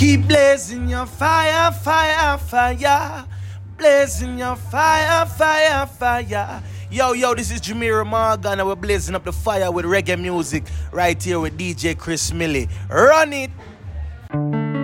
Keep 0.00 0.28
blazing 0.28 0.88
your 0.88 1.04
fire, 1.04 1.70
fire, 1.72 2.38
fire. 2.38 3.26
Blazing 3.76 4.38
your 4.38 4.56
fire, 4.56 5.26
fire, 5.26 5.84
fire. 5.84 6.62
Yo, 6.90 7.12
yo, 7.12 7.34
this 7.34 7.50
is 7.50 7.60
Jemere 7.60 8.06
Morgan, 8.06 8.60
and 8.60 8.66
we're 8.66 8.76
blazing 8.76 9.14
up 9.14 9.24
the 9.24 9.32
fire 9.32 9.70
with 9.70 9.84
reggae 9.84 10.18
music 10.18 10.64
right 10.90 11.22
here 11.22 11.38
with 11.38 11.58
DJ 11.58 11.98
Chris 11.98 12.32
Milly. 12.32 12.66
Run 12.88 13.34
it! 13.34 13.50
Mm-hmm. 14.30 14.80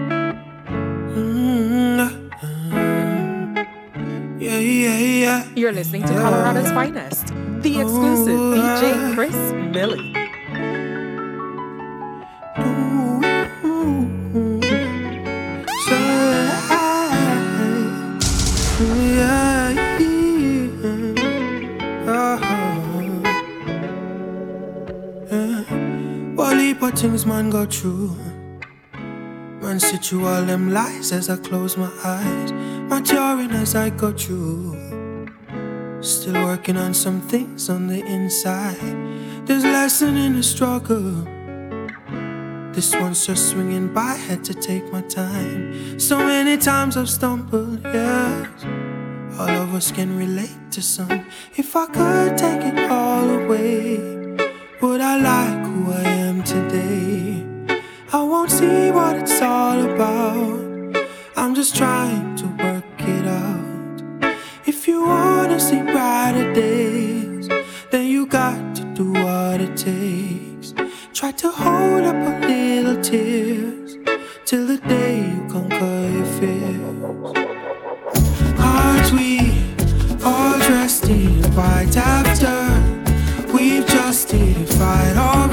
Yeah, 4.39 4.59
yeah, 4.59 4.99
yeah. 4.99 5.49
You're 5.57 5.73
listening 5.73 6.03
to 6.03 6.13
Colorado's 6.13 6.71
finest, 6.73 7.29
the 7.63 7.81
exclusive 7.81 8.39
DJ 8.39 9.15
Chris 9.15 9.35
Milly. 9.73 10.13
What 12.59 14.16
heap 26.77 26.83
of 26.83 26.99
things 26.99 27.25
man 27.25 27.51
go 27.51 27.65
through. 27.65 28.15
Man 29.63 29.81
sit 29.81 30.13
you 30.13 30.27
all 30.27 30.45
them 30.45 30.73
lies 30.73 31.13
as 31.13 31.31
I 31.31 31.37
close 31.37 31.77
my 31.77 31.91
eyes. 32.05 32.53
Maturing 32.91 33.51
as 33.53 33.75
I 33.75 33.91
go 33.91 34.13
through. 34.13 35.27
Still 36.01 36.35
working 36.45 36.77
on 36.77 36.93
some 36.93 37.21
things 37.21 37.71
on 37.71 37.87
the 37.87 38.05
inside. 38.05 38.97
There's 39.47 39.65
lesson 39.65 40.17
in 40.17 40.37
the 40.37 40.43
struggle. 40.43 41.25
This 42.73 42.95
one's 42.95 43.27
just 43.27 43.49
swinging 43.51 43.93
by, 43.93 44.15
had 44.15 44.45
to 44.45 44.55
take 44.55 44.93
my 44.93 45.01
time. 45.03 45.99
So 45.99 46.19
many 46.19 46.59
times 46.59 46.97
I've 46.97 47.09
stumbled, 47.09 47.81
yes. 47.85 48.65
All 49.39 49.49
of 49.49 49.75
us 49.75 49.91
can 49.91 50.17
relate 50.19 50.71
to 50.73 50.83
some. 50.83 51.25
If 51.57 51.75
I 51.75 51.87
could 51.87 52.37
take 52.37 52.63
it 52.63 52.91
all 52.91 53.31
away, 53.31 53.99
would 54.83 55.01
I 55.01 55.17
like 55.17 55.66
who 55.77 55.93
I 55.93 56.03
am 56.29 56.43
today? 56.43 57.45
I 58.13 58.23
won't 58.23 58.51
see 58.51 58.91
what 58.91 59.17
it's 59.17 59.41
all 59.43 59.79
about. 59.91 60.97
I'm 61.37 61.55
just 61.55 61.77
trying 61.77 62.35
to 62.41 62.47
work 62.65 63.01
it 63.17 63.27
out. 63.27 64.37
If 64.65 64.89
you 64.89 64.99
wanna 65.07 65.61
see 65.61 65.83
brighter 65.83 66.49
days, 66.55 67.49
then 67.91 68.07
you 68.15 68.27
got 68.27 68.61
to 68.77 68.83
do 69.01 69.13
what 69.13 69.61
it 69.67 69.75
takes. 69.77 70.69
Try 71.13 71.33
to 71.43 71.49
hold 71.51 72.05
up 72.13 72.21
a 72.31 72.35
little 72.53 72.99
tears 73.03 73.97
till 74.49 74.67
the 74.73 74.79
day 74.95 75.17
you 75.33 75.43
conquer 75.55 75.99
your 76.17 76.31
fears. 76.39 77.31
Aren't 78.73 79.11
we 79.19 79.31
all 80.25 80.59
dressed 80.69 81.09
in 81.09 81.43
white 81.59 81.97
after 81.97 82.57
we've 83.55 83.87
justified 83.87 85.17
our 85.17 85.46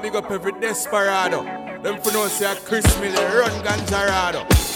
big 0.00 0.16
up 0.16 0.30
every 0.30 0.52
desperado. 0.52 1.42
Them 1.82 2.00
for 2.00 2.12
no 2.12 2.26
say 2.28 2.54
Chris 2.64 2.84
Milly, 3.00 3.16
run 3.16 3.50
Ganjarado. 3.62 4.69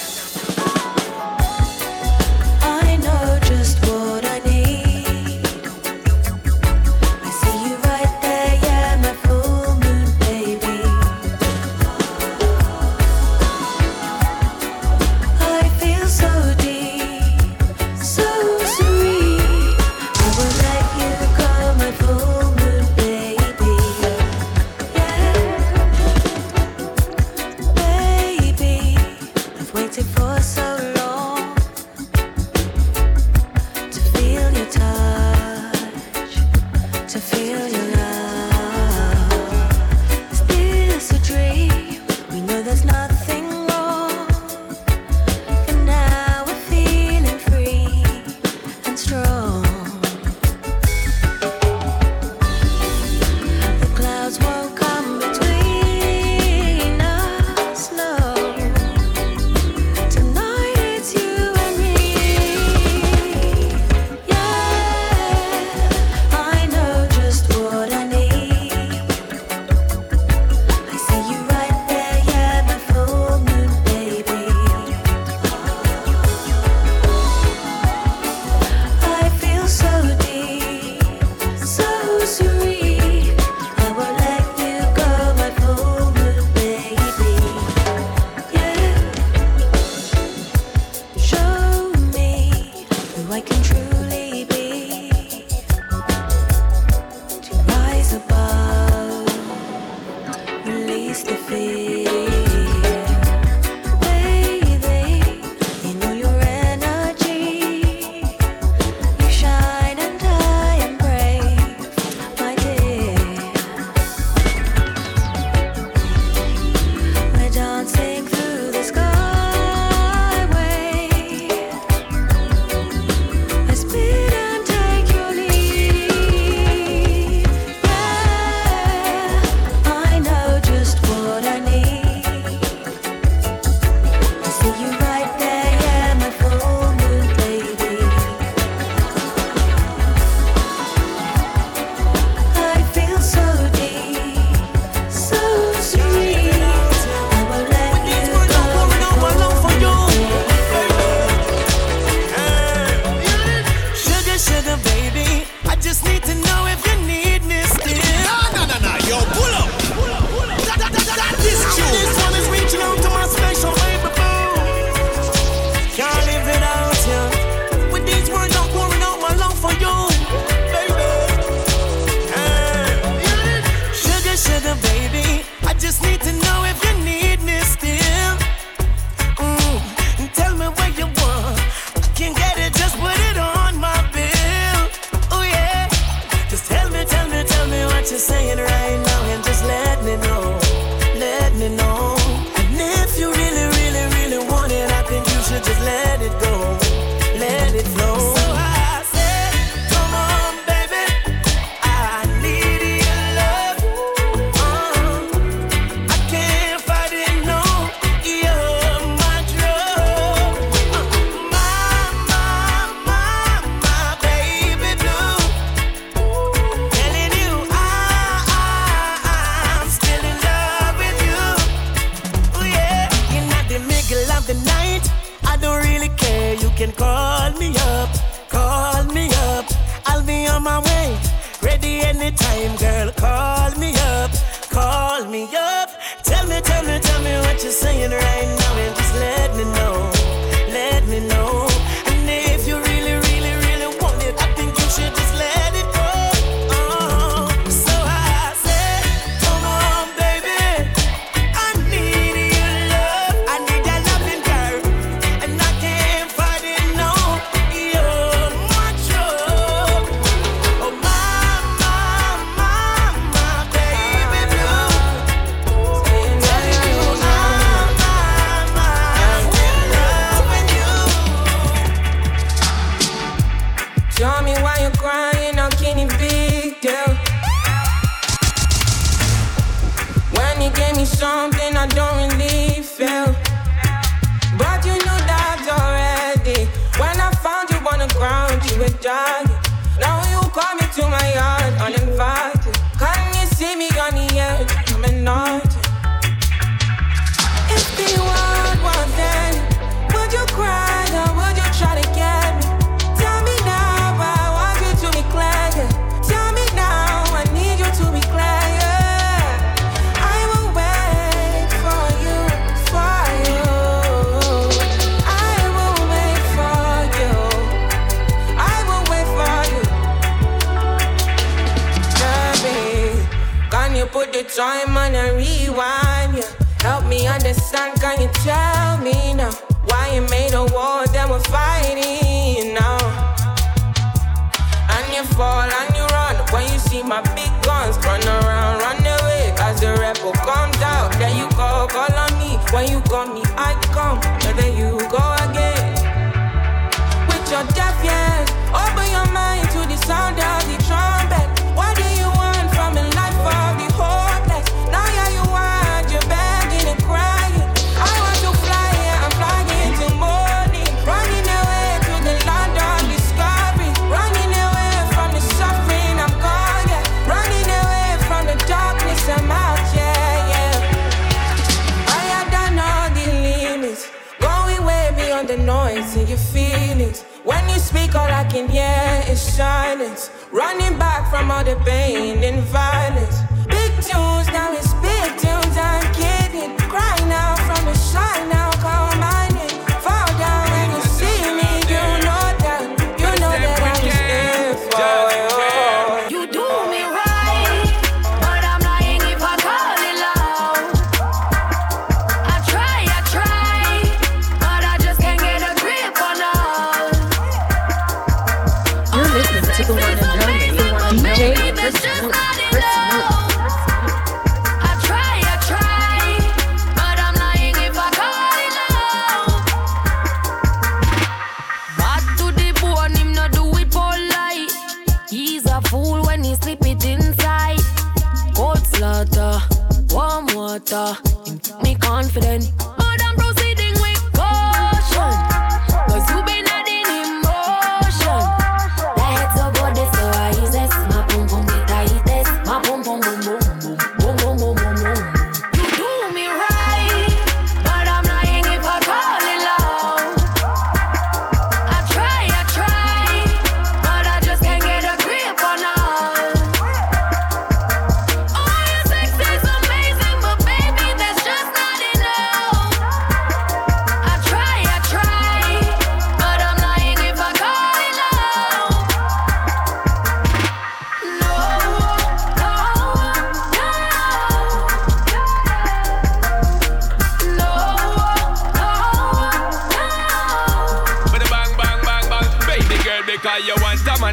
silence. 380.04 380.30
Running 380.52 380.99
back 380.99 381.30
from 381.30 381.50
all 381.50 381.64
the 381.64 381.76
pain 381.84 382.42
and 382.44 382.62
violence. 382.64 383.03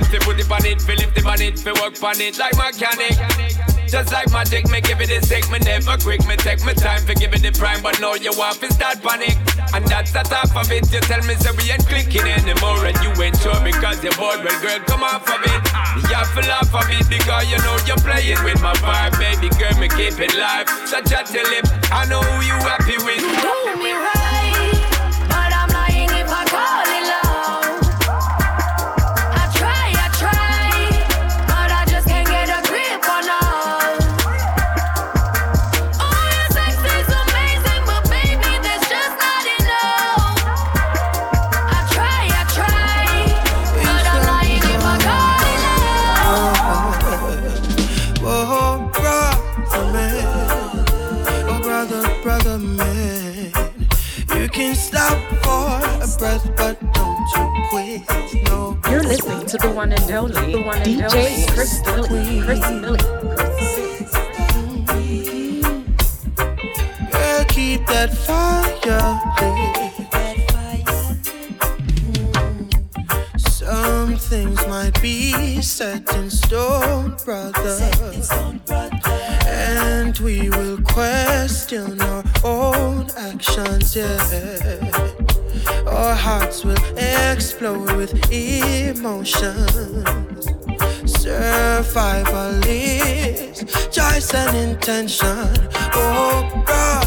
man 0.10 0.22
put 0.22 0.39
it 0.39 0.51
on 0.51 0.65
it, 0.65 0.81
fi 0.81 0.96
lift 0.96 1.17
it 1.17 1.25
on 1.25 1.41
it, 1.41 1.60
fi 1.60 1.72
work 1.81 2.01
on 2.03 2.20
it 2.22 2.38
like 2.38 2.55
mechanic. 2.55 3.17
Just 3.88 4.13
like 4.13 4.31
magic, 4.31 4.70
me 4.70 4.79
give 4.79 5.01
it 5.01 5.12
a 5.12 5.22
sick, 5.25 5.50
me 5.51 5.60
never 5.60 5.98
quick, 5.98 6.25
me 6.25 6.38
take 6.38 6.63
my 6.63 6.74
time 6.74 7.01
for 7.03 7.13
giving 7.13 7.43
it 7.43 7.53
the 7.53 7.60
prime, 7.60 7.84
but 7.84 8.00
now 8.00 8.13
you 8.13 8.31
want 8.38 8.60
to 8.62 8.72
start 8.72 9.01
panic. 9.03 9.36
And 9.74 9.86
that's 9.86 10.12
the 10.12 10.24
top 10.24 10.55
of 10.55 10.72
it, 10.72 10.88
you 10.91 11.01
tell 11.01 11.22
me 11.27 11.36
so 11.36 11.51
we 11.60 11.72
ain't 11.72 11.86
clicking 11.86 12.24
anymore 12.24 12.86
and 12.86 12.96
you 13.03 13.12
ain't 13.22 13.38
sure 13.39 13.60
because 13.60 14.01
you're 14.03 14.15
bored, 14.15 14.39
well 14.43 14.55
girl 14.63 14.79
come 14.88 15.03
off 15.03 15.27
of 15.27 15.43
it. 15.43 15.62
You 16.08 16.15
have 16.15 16.31
to 16.39 16.41
laugh 16.48 16.72
of 16.72 16.88
it 16.88 17.08
because 17.10 17.51
you 17.51 17.60
know 17.60 17.77
you're 17.84 18.00
playing 18.00 18.41
with 18.43 18.62
my 18.62 18.74
vibe, 18.79 19.20
baby 19.20 19.51
girl 19.60 19.75
me 19.75 19.89
keep 19.89 20.20
it 20.20 20.38
live. 20.39 20.70
So 20.88 21.01
chat 21.03 21.27
your 21.34 21.43
lip, 21.51 21.67
I 21.91 22.08
know 22.08 22.22
who 22.22 22.48
you 22.48 22.55
happy 22.63 22.96
with. 23.03 23.20
You 23.20 23.36
do 23.43 23.84
me 23.84 23.91
right. 23.91 24.30
One 59.51 59.91
and 59.91 60.12
only, 60.12 60.53
the 60.53 60.62
one 60.62 60.77
and 60.77 61.01
DJ 61.01 61.46
Chris 61.51 61.81
Milly. 61.86 62.41
Chris 62.41 62.62
Milly. 62.70 62.98
Girl, 67.12 67.46
keep 67.50 67.86
that 67.88 68.13
fire 68.15 68.63
lit. 69.41 69.91
Some 73.41 74.15
things 74.15 74.65
might 74.67 75.01
be 75.01 75.62
set 75.62 76.15
in 76.15 76.29
stone, 76.29 77.17
brother. 77.25 77.77
And 79.46 80.17
we 80.20 80.50
will 80.50 80.81
question 80.84 82.01
our 82.01 82.24
own 82.46 83.10
actions, 83.17 83.98
yeah. 83.98 84.90
Our 86.01 86.15
hearts 86.15 86.65
will 86.65 86.84
explode 86.98 87.96
with 87.96 88.31
emotions. 88.31 89.67
Survival 91.05 92.60
is 92.65 93.62
choice 93.91 94.34
and 94.34 94.58
intention. 94.58 95.53
Oh, 95.93 96.41
brother. 96.65 97.05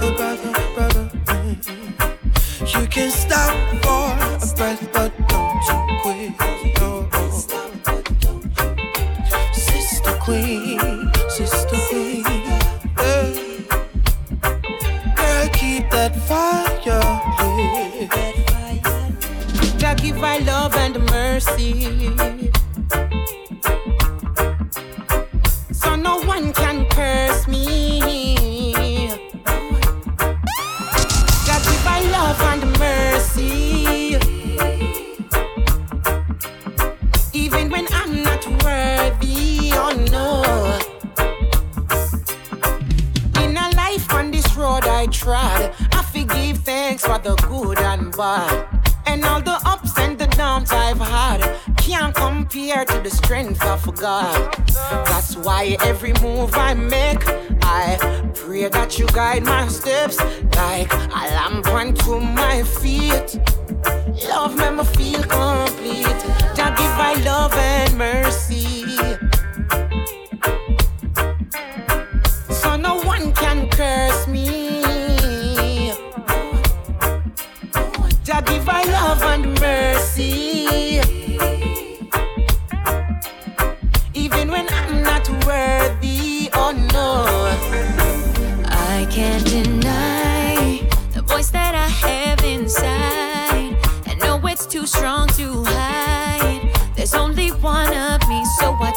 Oh, 0.00 0.14
brother, 0.16 0.52
brother. 0.74 1.10
You 2.64 2.86
can 2.88 3.10
stop 3.10 3.45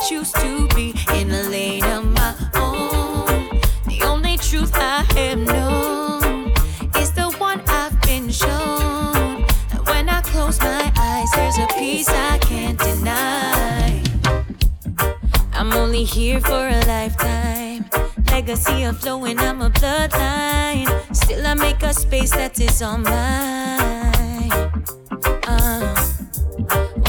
choose 0.10 0.32
to 0.32 0.68
be 0.70 0.96
in 1.13 1.30
a 1.30 1.44
lane 1.44 1.84
of 1.84 2.04
my 2.04 2.34
own. 2.56 3.62
The 3.86 4.01
only 4.04 4.38
truth 4.38 4.72
I 4.74 5.04
have 5.13 5.38
known 5.38 6.51
is 6.98 7.12
the 7.12 7.30
one 7.38 7.62
I've 7.68 8.01
been 8.01 8.28
shown. 8.32 9.46
And 9.70 9.86
when 9.86 10.10
I 10.10 10.22
close 10.22 10.60
my 10.62 10.92
eyes, 10.98 11.30
there's 11.36 11.60
a 11.60 11.68
peace 11.78 12.10
I 12.10 12.39
can't 12.39 12.80
deny. 12.80 14.01
I'm 15.54 15.72
only 15.74 16.06
here 16.06 16.42
for 16.42 16.68
a 16.68 16.82
lifetime. 16.88 17.86
Legacy 18.32 18.86
of 18.86 19.00
flowing, 19.00 19.38
I'm 19.38 19.62
a 19.62 19.70
bloodline. 19.70 20.89
Still, 21.16 21.46
I 21.46 21.54
make 21.54 21.84
a 21.84 21.94
space 21.94 22.32
that 22.32 22.60
is 22.60 22.82
all 22.82 22.98
mine. 22.98 24.51
Uh, 25.46 25.96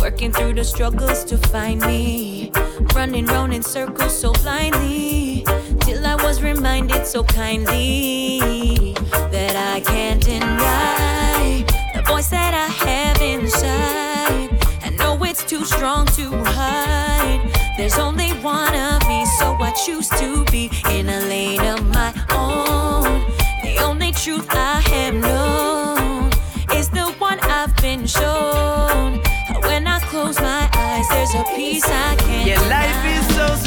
working 0.02 0.32
through 0.32 0.52
the 0.52 0.64
struggles 0.64 1.24
to 1.24 1.38
find 1.38 1.80
me. 1.80 2.52
Running 2.94 3.26
round 3.26 3.54
in 3.54 3.62
circles 3.62 4.18
so 4.18 4.32
blindly. 4.32 5.44
Till 5.80 6.06
I 6.06 6.16
was 6.16 6.42
reminded 6.42 7.06
so 7.06 7.24
kindly 7.24 8.94
that 9.30 9.56
I 9.56 9.80
can't 9.80 10.22
deny 10.22 11.64
the 11.94 12.02
voice 12.02 12.28
that 12.28 12.52
I 12.52 12.66
have 12.84 13.22
inside. 13.22 14.50
I 14.82 14.90
know 14.98 15.16
it's 15.24 15.44
too 15.44 15.64
strong 15.64 16.06
to 16.18 16.30
hide. 16.44 17.40
There's 17.78 17.98
only 17.98 18.30
one 18.42 18.74
of 18.74 19.06
me, 19.08 19.24
so 19.38 19.54
I 19.54 19.72
choose 19.86 20.08
to 20.20 20.44
be 20.50 20.70
in 20.90 21.08
a 21.08 21.20
lane 21.20 21.62
of 21.62 21.86
my 21.88 22.12
own. 22.32 23.24
The 23.62 23.78
only 23.82 24.12
truth 24.12 24.46
I 24.50 24.80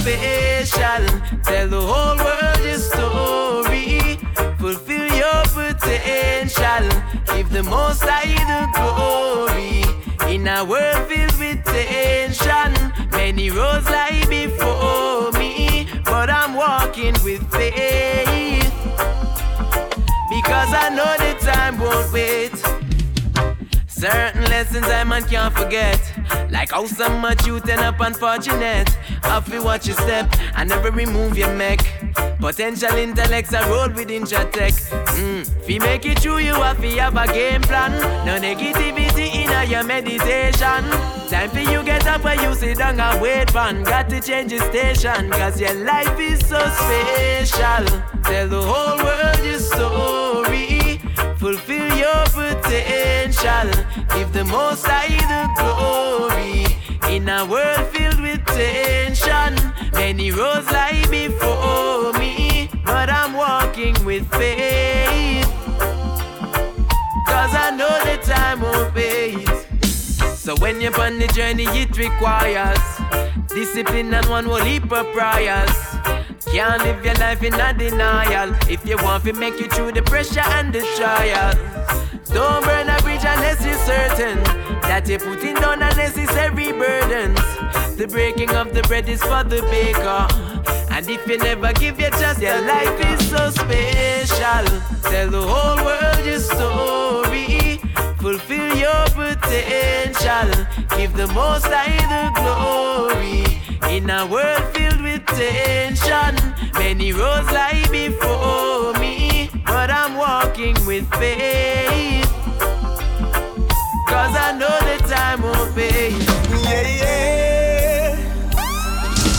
special. 0.03 1.05
Tell 1.43 1.67
the 1.69 1.81
whole 1.81 2.17
world 2.17 2.59
your 2.65 2.77
story. 2.77 4.17
Fulfill 4.59 5.07
your 5.23 5.43
potential. 5.55 6.85
Give 7.27 7.49
the 7.49 7.63
most 7.63 8.03
high 8.03 8.35
the 8.51 8.61
glory. 8.75 9.83
In 10.33 10.47
a 10.47 10.65
world 10.65 11.07
filled 11.07 11.37
with 11.39 11.63
tension, 11.63 12.71
many 13.11 13.49
roads 13.49 13.89
lie 13.89 14.25
before 14.29 15.31
me, 15.39 15.87
but 16.05 16.29
I'm 16.29 16.53
walking 16.55 17.15
with 17.23 17.43
faith 17.51 18.73
because 20.29 20.71
I 20.83 20.89
know 20.95 21.13
the 21.23 21.33
time 21.45 21.79
won't 21.79 22.11
wait. 22.11 22.55
Certain 23.87 24.43
lessons 24.45 24.87
I 24.87 25.03
man 25.03 25.23
can't 25.23 25.53
forget. 25.53 26.12
Like 26.53 26.71
how 26.71 26.85
some 26.85 27.19
much 27.19 27.47
you 27.47 27.59
turn 27.59 27.79
up 27.79 27.99
unfortunate. 27.99 28.87
To 29.49 29.61
watch 29.63 29.87
your 29.87 29.97
step 29.97 30.31
and 30.55 30.69
never 30.69 30.91
remove 30.91 31.35
your 31.35 31.51
neck. 31.55 31.79
Potential 32.39 32.95
intellects 32.95 33.53
are 33.53 33.67
roll 33.67 33.89
with 33.89 34.09
Intratech. 34.09 34.75
Mm. 35.17 35.41
If 35.61 35.69
you 35.69 35.79
make 35.79 36.05
it 36.05 36.21
true, 36.21 36.37
you 36.37 36.53
have 36.53 36.79
to 36.79 36.89
have 36.99 37.17
a 37.17 37.25
game 37.25 37.61
plan. 37.61 37.91
No 38.25 38.37
negativity 38.37 39.33
in 39.33 39.69
your 39.69 39.83
meditation. 39.83 40.83
Time 41.29 41.49
for 41.49 41.59
you 41.59 41.83
get 41.83 42.05
up 42.05 42.23
and 42.25 42.39
you 42.41 42.53
sit 42.53 42.77
down 42.77 42.99
and 42.99 43.19
wait 43.19 43.51
man. 43.53 43.83
Got 43.83 44.09
to 44.09 44.21
change 44.21 44.51
your 44.51 44.63
station. 44.65 45.31
Cause 45.31 45.59
your 45.59 45.73
life 45.73 46.19
is 46.19 46.39
so 46.47 46.59
special. 46.59 47.85
Tell 48.23 48.47
the 48.47 48.61
whole 48.61 48.97
world 49.03 49.43
your 49.43 49.59
story. 49.59 51.01
Fulfill 51.37 51.97
your 51.97 52.23
potential. 52.27 53.22
Give 53.43 54.31
the 54.31 54.45
most 54.45 54.85
high 54.85 55.19
the 55.27 55.43
glory. 55.59 56.63
In 57.13 57.27
a 57.27 57.45
world 57.45 57.87
filled 57.89 58.21
with 58.21 58.45
tension, 58.45 59.55
many 59.91 60.31
roads 60.31 60.71
lie 60.71 61.05
before 61.11 62.13
me, 62.13 62.69
but 62.85 63.09
I'm 63.09 63.33
walking 63.33 63.95
with 64.05 64.25
faith. 64.31 65.45
Cause 67.27 67.53
I 67.53 67.75
know 67.75 67.93
the 68.05 68.17
time 68.23 68.61
won't. 68.61 68.83
So 70.43 70.55
when 70.57 70.79
you're 70.79 70.99
on 71.01 71.19
the 71.19 71.27
journey, 71.27 71.65
it 71.67 71.97
requires 71.97 72.79
discipline 73.47 74.13
and 74.13 74.25
one 74.27 74.47
will 74.47 74.63
heap 74.63 74.91
of 74.91 75.05
prayers. 75.13 75.71
Can't 76.45 76.81
live 76.83 77.03
your 77.03 77.15
life 77.15 77.43
in 77.43 77.53
a 77.53 77.73
denial 77.73 78.55
if 78.69 78.85
you 78.85 78.95
want 78.97 79.25
to 79.25 79.33
make 79.33 79.59
it 79.59 79.73
through 79.73 79.91
the 79.91 80.01
pressure 80.03 80.39
and 80.41 80.71
the 80.71 80.81
trial. 80.97 81.82
Don't 82.33 82.65
burn 82.65 82.89
a 82.89 82.99
bridge 83.01 83.23
unless 83.23 83.63
you're 83.63 83.77
certain 83.85 84.43
that 84.89 85.07
you're 85.07 85.19
putting 85.19 85.55
down 85.55 85.83
unnecessary 85.83 86.71
burdens. 86.71 87.39
The 87.97 88.07
breaking 88.07 88.49
of 88.51 88.73
the 88.73 88.81
bread 88.83 89.07
is 89.07 89.21
for 89.21 89.43
the 89.43 89.61
baker. 89.69 90.27
And 90.91 91.07
if 91.07 91.27
you 91.27 91.37
never 91.37 91.71
give 91.73 91.99
your 91.99 92.09
chance, 92.11 92.39
your 92.41 92.59
life 92.61 92.99
is 93.05 93.29
so 93.29 93.49
special. 93.51 94.65
Tell 95.09 95.29
the 95.29 95.41
whole 95.41 95.85
world 95.85 96.25
your 96.25 96.39
story. 96.39 97.79
fulfill 98.23 98.75
your 98.77 99.05
potential. 99.13 100.49
Give 100.97 101.13
the 101.15 101.27
most 101.35 101.65
high 101.67 102.01
the 102.13 102.23
glory. 102.39 103.43
In 103.95 104.09
a 104.09 104.25
world 104.25 104.63
filled 104.73 105.01
with 105.01 105.25
tension, 105.27 106.33
many 106.73 107.13
roads 107.13 107.51
lie 107.51 107.85
before 107.91 108.82
walking 110.43 110.75
with 110.85 111.09
faith. 111.15 112.25
Cause 114.07 114.35
I 114.35 114.55
know 114.59 114.77
the 114.89 114.97
time 115.07 115.41
will 115.41 115.71
pay. 115.73 116.11
Yeah, 116.63 116.87
yeah. 117.01 118.17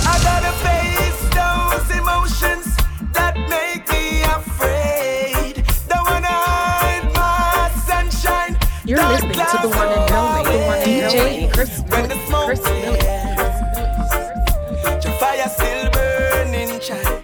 I 0.06 0.14
gotta 0.28 0.52
face 0.64 1.20
those 1.40 1.88
emotions 1.98 2.66
that 3.12 3.34
make 3.48 3.88
me 3.90 4.22
afraid. 4.22 5.64
Don't 5.88 6.06
wanna 6.10 6.26
hide 6.28 7.06
my 7.14 7.70
sunshine. 7.86 8.58
You're 8.84 8.98
Dark 8.98 9.22
listening 9.22 9.46
to 9.46 9.58
the 9.62 9.68
one 9.68 9.88
and 9.88 10.10
only 10.12 10.42
go 10.44 10.50
away. 10.50 10.84
DJ 10.84 11.52
Chris 11.52 11.80
When 11.88 12.08
the 12.08 12.26
smoke 12.26 12.46
Chris 12.46 12.62
Milly. 12.64 12.98
The 15.02 15.10
fire 15.20 15.48
still 15.48 15.90
burning, 15.90 16.80
child. 16.80 17.23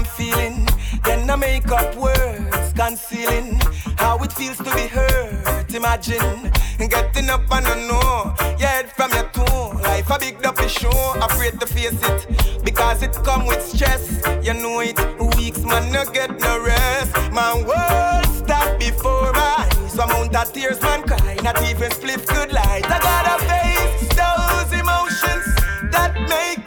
I'm 0.00 0.06
feeling, 0.06 0.66
then 1.04 1.28
I 1.28 1.36
make 1.36 1.70
up 1.70 1.94
words, 1.94 2.72
concealing 2.72 3.60
how 3.98 4.16
it 4.20 4.32
feels 4.32 4.56
to 4.56 4.74
be 4.74 4.86
hurt. 4.86 5.74
Imagine 5.74 6.50
getting 6.78 7.28
up 7.28 7.42
and 7.52 7.66
I 7.66 7.74
know 7.86 8.34
your 8.58 8.66
head 8.66 8.90
from 8.90 9.10
your 9.12 9.28
toe. 9.28 9.78
Life 9.82 10.08
a 10.08 10.18
big 10.18 10.42
up 10.46 10.58
show, 10.70 11.14
afraid 11.20 11.60
to 11.60 11.66
face 11.66 12.00
it 12.02 12.64
because 12.64 13.02
it 13.02 13.12
come 13.12 13.44
with 13.44 13.60
stress. 13.62 14.22
You 14.42 14.54
know 14.54 14.80
it, 14.80 14.98
weeks 15.36 15.62
man 15.66 15.92
no 15.92 16.06
get 16.06 16.30
no 16.40 16.64
rest. 16.64 17.14
My 17.30 17.52
world 17.56 18.24
stop 18.34 18.78
before 18.78 19.32
my 19.34 19.66
eyes. 19.68 19.98
Amount 19.98 20.34
of 20.34 20.50
tears 20.54 20.80
man 20.80 21.02
cry, 21.02 21.36
not 21.44 21.62
even 21.68 21.90
split 21.90 22.26
good 22.26 22.54
light. 22.54 22.86
I 22.86 22.98
gotta 23.00 23.36
face 23.44 24.08
those 24.16 24.80
emotions 24.80 25.44
that 25.92 26.14
make 26.26 26.59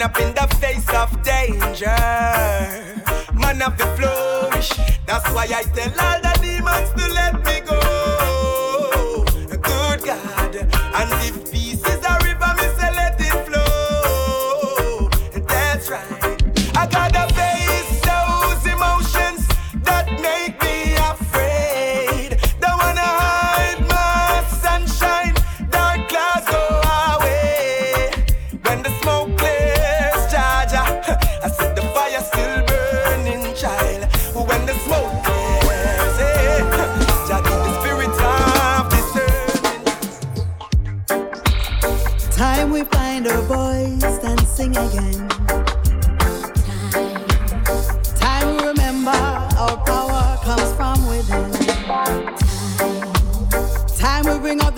stand 0.00 0.02
up 0.02 0.20
in 0.20 0.34
the 0.34 0.56
face 0.56 0.88
of 0.94 1.22
danger, 1.22 1.96
man 3.34 3.60
have 3.60 3.76
to 3.76 3.86
flourish. 3.96 4.70
That's 5.06 5.28
why 5.32 5.44
I 5.44 5.62
tell 5.74 5.90
all 6.00 6.20
the 6.20 6.38
demons 6.40 6.90
to 6.92 7.12
let 7.12 7.44
me 7.44 7.60
go. 7.60 7.69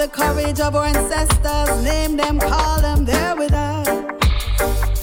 The 0.03 0.09
courage 0.09 0.59
of 0.59 0.75
our 0.75 0.87
ancestors, 0.87 1.85
name 1.85 2.17
them, 2.17 2.41
call 2.41 2.81
them, 2.81 3.05
they're 3.05 3.37
with 3.37 3.53
us. 3.53 3.87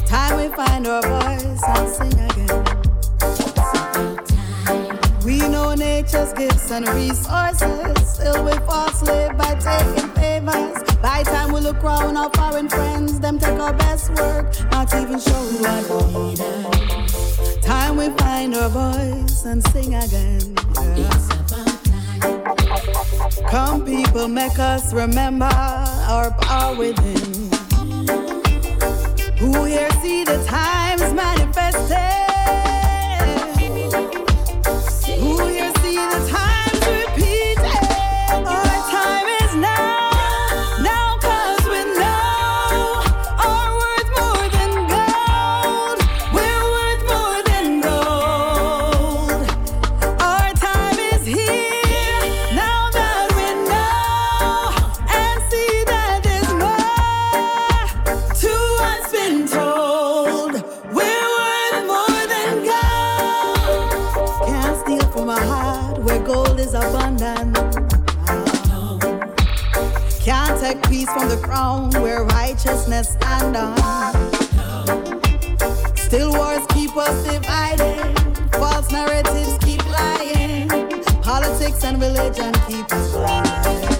Time 0.09 0.35
we 0.35 0.53
find 0.53 0.85
our 0.87 1.01
voice 1.01 1.63
and 1.73 1.89
sing 1.97 2.19
again. 2.27 2.65
We 5.23 5.39
know 5.47 5.73
nature's 5.73 6.33
gifts 6.33 6.71
and 6.71 6.85
resources. 6.89 8.13
Still 8.13 8.43
we 8.43 8.51
fall 8.67 8.89
slave 8.89 9.37
by 9.37 9.55
taking 9.55 10.09
favors. 10.19 10.83
By 11.01 11.23
time 11.23 11.53
we 11.53 11.61
look 11.61 11.81
round 11.81 12.17
our 12.17 12.29
foreign 12.31 12.67
friends, 12.67 13.21
them 13.21 13.39
take 13.39 13.57
our 13.57 13.73
best 13.73 14.09
work, 14.15 14.53
not 14.71 14.93
even 14.95 15.17
show 15.17 15.43
what 15.63 15.89
we. 16.11 16.35
Time 17.61 17.95
we 17.95 18.09
find 18.17 18.53
our 18.53 18.67
voice 18.67 19.45
and 19.45 19.63
sing 19.67 19.95
again. 19.95 21.38
Come 23.49 23.85
people, 23.85 24.27
make 24.27 24.59
us 24.59 24.93
remember 24.93 25.45
our 25.45 26.31
power 26.41 26.75
within. 26.75 27.49
Who 29.37 29.65
here 29.65 29.89
see 30.01 30.23
the 30.23 30.43
times 30.47 31.13
manifested? 31.13 31.48
The 71.69 72.01
where 72.01 72.23
righteousness 72.23 73.09
stand 73.09 73.55
on. 73.55 74.13
Still 75.95 76.31
wars 76.33 76.65
keep 76.69 76.95
us 76.97 77.23
divided. 77.23 77.99
False 78.53 78.91
narratives 78.91 79.57
keep 79.59 79.83
lying. 79.85 80.67
Politics 81.21 81.83
and 81.83 82.01
religion 82.01 82.53
keep 82.67 82.91
us 82.91 83.11
blind. 83.11 83.98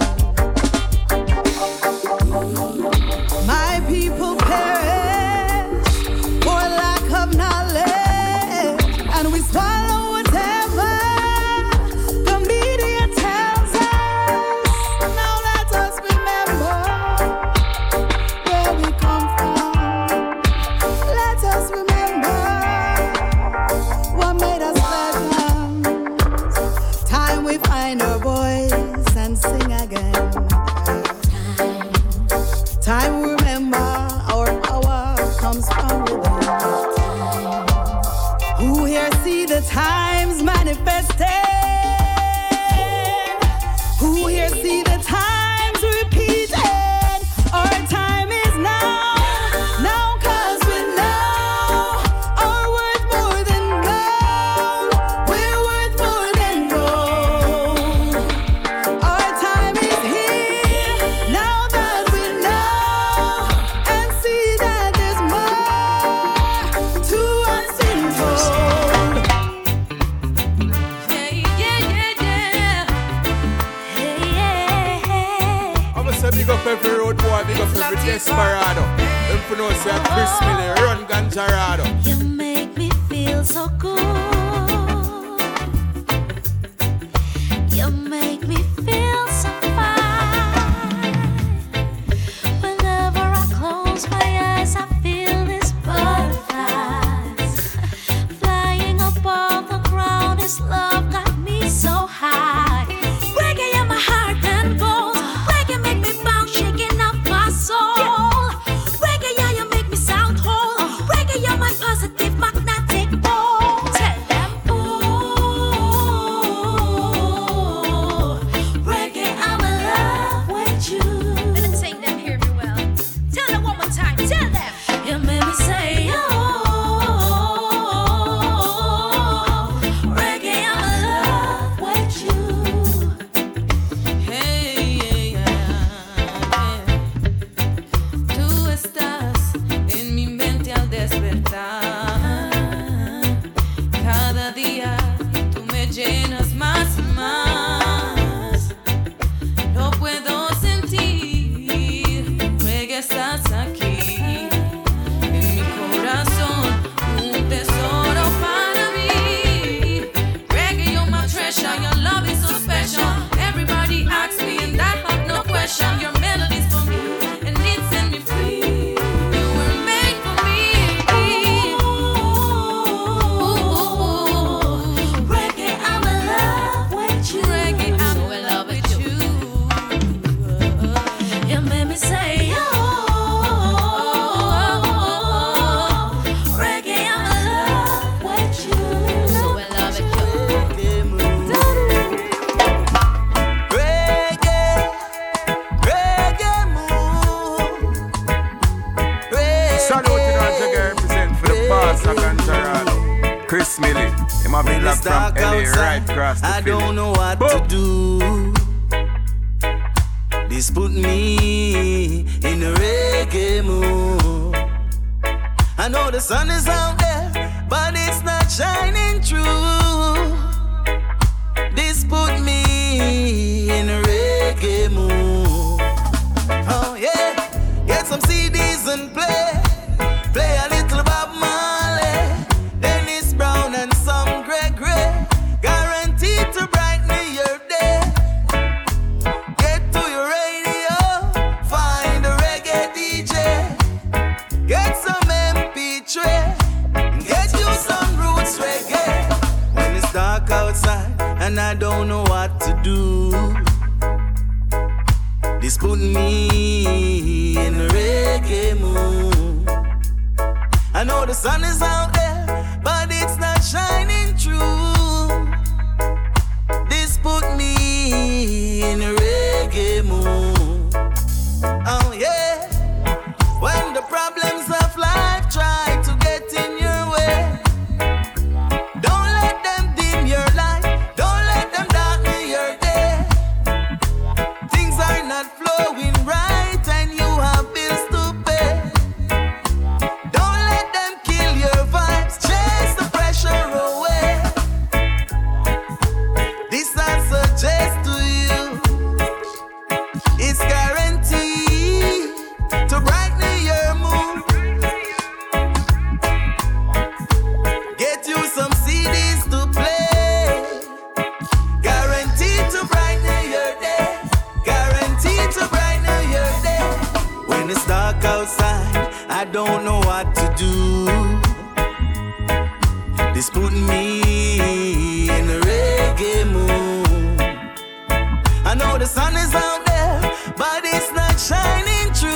reggae 326.19 326.45
moon. 326.51 327.37
Oh. 327.39 328.69
I 328.69 328.75
know 328.75 328.97
the 328.97 329.05
sun 329.05 329.35
is 329.35 329.53
out 329.55 329.85
there, 329.85 330.21
but 330.57 330.81
it's 330.83 331.11
not 331.13 331.39
shining 331.39 332.13
through. 332.13 332.33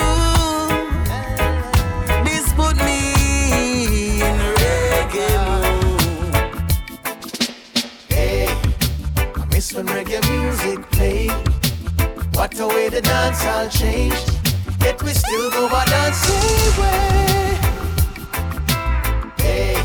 This 2.24 2.52
put 2.54 2.76
me 2.76 4.22
in 4.22 4.38
reggae 4.62 5.36
mood. 5.46 6.34
Hey, 8.08 8.48
I 9.36 9.44
miss 9.50 9.72
when 9.72 9.86
reggae 9.86 10.20
music 10.30 10.90
played. 10.90 11.32
What 12.34 12.58
a 12.58 12.66
way 12.66 12.88
the 12.88 13.02
dance 13.02 13.44
all 13.44 13.68
changed. 13.68 14.40
Yet 14.80 15.02
we 15.02 15.12
still 15.12 15.50
go 15.50 15.68
our 15.68 15.84
dancing 15.86 16.80
way. 16.80 17.58
Hey, 19.38 19.76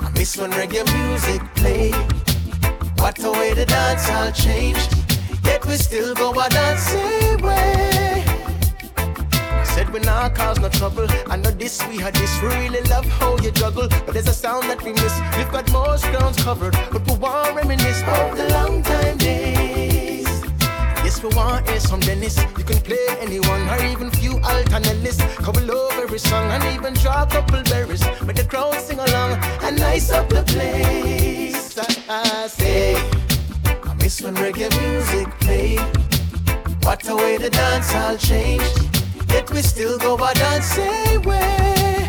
I 0.00 0.10
miss 0.14 0.36
when 0.38 0.50
reggae 0.52 0.84
music 0.96 1.42
played. 1.54 2.19
What 3.00 3.16
the 3.16 3.32
way 3.32 3.54
the 3.54 3.64
dance 3.64 4.08
all 4.10 4.30
changed. 4.30 4.94
Yet 5.42 5.64
we 5.66 5.76
still 5.76 6.14
go 6.14 6.38
our 6.38 6.48
dancing 6.50 7.42
way. 7.42 8.22
Said 9.64 9.88
we 9.90 10.00
not 10.00 10.34
cause 10.34 10.60
no 10.60 10.68
trouble. 10.68 11.06
I 11.26 11.36
know 11.36 11.50
this 11.50 11.80
we 11.88 11.96
had 11.96 12.14
this. 12.14 12.32
Really 12.42 12.82
love 12.82 13.06
how 13.06 13.38
you 13.38 13.50
juggle. 13.52 13.88
But 13.88 14.12
there's 14.12 14.28
a 14.28 14.34
sound 14.34 14.64
that 14.70 14.82
we 14.82 14.92
miss. 14.92 15.14
We've 15.36 15.50
got 15.50 15.72
most 15.72 16.04
grounds 16.12 16.42
covered. 16.44 16.76
But 16.92 17.06
we 17.06 17.14
won't 17.16 17.56
reminisce 17.56 18.02
of 18.02 18.36
the 18.36 18.48
long 18.50 18.82
time 18.82 19.16
days. 19.16 19.79
We 21.18 21.28
want 21.34 21.68
hear 21.68 21.80
some 21.80 22.00
Dennis. 22.00 22.38
You 22.56 22.64
can 22.64 22.80
play 22.80 23.04
anyone 23.18 23.68
or 23.68 23.84
even 23.84 24.10
few 24.12 24.38
alternatives. 24.38 25.18
Couple 25.44 25.64
love 25.64 25.92
every 25.98 26.20
song 26.20 26.50
and 26.52 26.62
even 26.74 26.94
draw 26.94 27.24
a 27.24 27.26
couple 27.26 27.62
berries. 27.64 28.02
Make 28.22 28.36
the 28.36 28.46
crowd 28.48 28.74
sing 28.76 28.98
along 28.98 29.32
and 29.60 29.76
nice 29.78 30.10
up 30.12 30.28
the 30.28 30.44
place. 30.44 31.76
I, 31.76 31.84
I 32.08 32.46
say, 32.46 32.94
I 33.82 33.94
miss 33.94 34.22
when 34.22 34.36
reggae 34.36 34.70
music 34.80 35.28
played. 35.40 35.80
What 36.84 37.06
a 37.08 37.16
way 37.16 37.36
the 37.38 37.50
dance 37.50 37.92
all 37.92 38.16
changed. 38.16 38.88
Yet 39.28 39.50
we 39.50 39.62
still 39.62 39.98
go 39.98 40.16
our 40.16 40.32
dancing 40.32 41.22
way. 41.22 42.08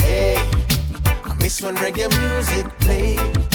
Hey, 0.00 0.36
I 1.24 1.34
miss 1.38 1.62
when 1.62 1.76
reggae 1.76 2.10
music 2.20 2.66
played. 2.80 3.51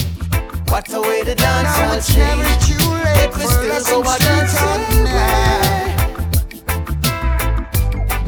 What 0.69 0.93
a 0.93 1.01
way 1.01 1.23
the 1.23 1.33
dance 1.33 1.77
Now 1.77 1.93
it's 1.95 2.15
never 2.15 2.43
too 2.65 2.87
late 3.05 3.33
for 3.33 3.47
still 3.47 3.69
lessons 3.69 3.89
go 3.89 4.03
to 4.03 4.09
taught 4.09 4.19
dancing 4.19 5.03
now. 5.03 5.87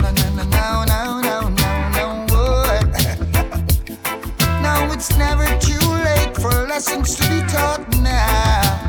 Now, 0.01 0.85
now, 0.85 0.85
now, 0.85 1.49
now, 1.49 1.49
now, 1.95 2.25
boy. 2.27 2.79
Now 4.61 4.91
it's 4.93 5.15
never 5.17 5.45
too 5.59 5.85
late 6.07 6.35
for 6.37 6.51
lessons 6.67 7.15
to 7.17 7.23
be 7.29 7.41
taught 7.47 7.85
now. 7.99 8.79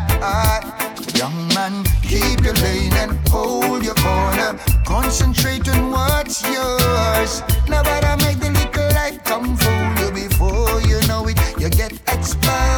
Young 1.15 1.49
man, 1.49 1.85
keep 2.03 2.41
your 2.45 2.55
lane 2.55 2.93
and 2.95 3.29
hold 3.29 3.85
your 3.85 3.95
corner. 3.97 4.59
Concentrate 4.87 5.69
on 5.69 5.91
what's 5.91 6.43
yours. 6.49 7.43
Make 7.69 8.39
the 8.39 8.51
little 8.51 8.89
light 8.95 9.25
come 9.25 9.57
fool 9.57 10.07
you 10.07 10.11
before 10.13 10.81
you 10.83 11.01
know 11.09 11.27
it. 11.27 11.39
You 11.59 11.69
get 11.69 11.93
exposed. 12.09 12.70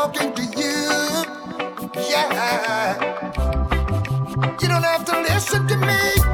Talking 0.00 0.32
to 0.32 0.42
you. 0.42 1.24
Yeah. 1.94 2.94
You 4.60 4.68
don't 4.68 4.82
have 4.82 5.04
to 5.04 5.20
listen 5.20 5.68
to 5.68 5.76
me. 5.76 6.29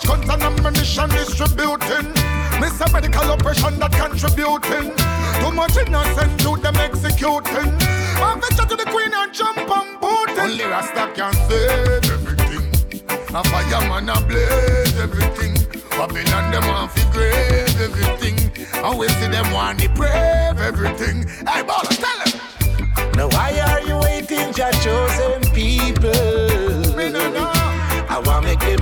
Much 0.00 0.26
guns 0.26 0.30
and 0.30 0.42
ammunition 0.42 1.08
distributing. 1.10 2.12
Miss 2.60 2.80
a 2.80 2.90
medical 2.92 3.32
oppression 3.32 3.78
that 3.78 3.92
contributing. 3.92 4.94
Too 5.40 5.52
much 5.52 5.76
innocent 5.76 6.42
youth 6.42 6.62
them 6.62 6.76
executing. 6.76 7.72
I'm 8.20 8.40
venture 8.40 8.66
to 8.66 8.76
the 8.76 8.84
queen 8.90 9.12
and 9.14 9.32
jump 9.32 9.58
on 9.58 9.98
boot. 10.00 10.38
Only 10.38 10.64
Rasta 10.64 11.10
can 11.14 11.32
save 11.48 12.10
everything. 12.10 12.70
A 13.34 13.44
fireman 13.44 14.08
a 14.08 14.20
blaze 14.26 14.98
everything. 14.98 15.54
Babylon 15.90 16.50
them 16.50 16.66
want 16.68 16.92
fi 16.92 17.12
grave 17.12 17.80
everything. 17.80 18.38
And 18.84 18.98
we 18.98 19.08
see 19.08 19.28
them 19.28 19.50
want 19.52 19.80
to 19.80 19.88
brave 19.90 20.60
everything. 20.60 21.26
Hey, 21.46 21.62
Bala, 21.62 21.88
tell 21.88 22.18
them. 22.24 23.12
Now 23.14 23.28
why 23.28 23.58
are 23.60 23.80
you 23.82 23.98
waiting, 23.98 24.52
your 24.54 24.72
chosen 24.72 25.42
people? 25.52 26.39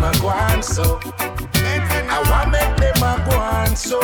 A 0.09 0.21
go 0.21 0.29
on 0.29 0.63
so. 0.63 1.01
I 1.05 2.23
want 2.31 2.51
make 2.51 2.77
them 2.77 3.03
a 3.03 3.31
go 3.31 3.37
on 3.37 3.77
so. 3.77 4.01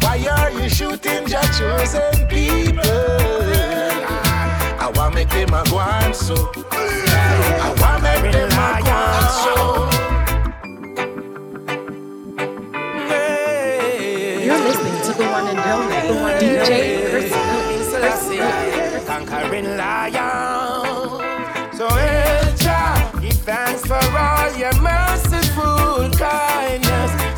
Why 0.00 0.26
are 0.38 0.50
you 0.50 0.68
shooting 0.68 1.26
your 1.28 1.42
chosen 1.58 2.28
people? 2.28 2.82
I 4.80 4.90
want 4.94 5.14
make 5.14 5.28
them 5.30 5.52
a 5.54 5.64
go 5.68 5.78
on 5.78 6.14
so. 6.14 6.50
I 6.70 7.74
want 7.80 8.02
make 8.02 8.32
them 8.32 8.50
a 8.50 8.80
go 8.84 8.90
on 8.90 9.28
so. 9.42 10.11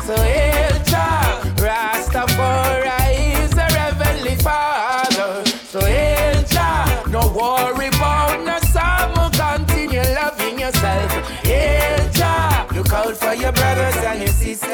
So, 0.05 0.13
El 0.13 0.83
Jah, 0.83 1.41
Rastafari 1.55 3.43
is 3.43 3.53
a 3.57 3.63
heavenly 3.73 4.35
father. 4.35 5.43
So, 5.45 5.79
El 5.79 6.43
Jah, 6.43 7.03
no 7.09 7.21
worry 7.33 7.87
about 7.87 8.43
no 8.45 8.59
sorrow, 8.69 9.31
continue 9.31 10.03
loving 10.13 10.59
yourself. 10.59 11.11
El 11.43 12.11
Jah, 12.11 12.67
look 12.75 12.93
out 12.93 13.17
for 13.17 13.33
your 13.33 13.51
brothers 13.51 13.95
and 13.95 14.19
your 14.19 14.27
sisters. 14.27 14.69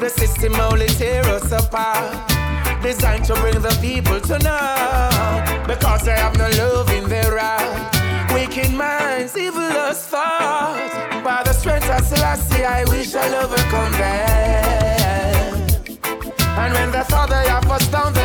The 0.00 0.08
system 0.10 0.54
only 0.56 0.88
tear 0.88 1.22
us 1.26 1.52
apart. 1.52 2.32
Designed 2.82 3.26
to 3.26 3.34
bring 3.34 3.60
the 3.62 3.78
people 3.80 4.20
to 4.22 4.38
know. 4.40 5.64
Because 5.68 6.02
they 6.02 6.16
have 6.16 6.36
no 6.36 6.48
love 6.58 6.90
in 6.90 7.08
their 7.08 7.38
heart. 7.38 7.94
Wicked 8.34 8.72
minds, 8.72 9.36
evilous 9.36 10.04
thoughts. 10.04 10.92
By 11.22 11.42
the 11.44 11.52
of 12.24 12.38
Selassie, 12.38 12.64
I 12.64 12.84
wish 12.84 13.14
I'll 13.14 13.44
overcome 13.44 13.92
them. 13.92 15.54
And 16.58 16.72
when 16.74 16.92
thought 17.04 17.28
they 17.28 17.48
have 17.48 17.70
us 17.70 17.86
down, 17.88 18.23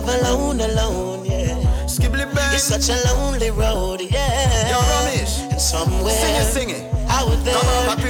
love 0.00 0.20
alone, 0.20 0.60
alone, 0.60 1.24
yeah. 1.24 1.56
Skibbly 1.86 2.32
bang. 2.34 2.54
It's 2.54 2.64
such 2.64 2.88
a 2.88 3.14
lonely 3.14 3.50
road, 3.50 4.00
yeah. 4.00 4.70
Yo, 4.70 4.78
Ramesh. 4.78 5.50
And 5.50 5.60
somewhere 5.60 6.12
Sing 6.12 6.34
it, 6.34 6.44
sing 6.44 6.70
it. 6.70 6.87
Out 7.28 7.44
there, 7.44 7.54
Come 7.54 7.66
on, 7.66 7.96
Papi 7.96 8.08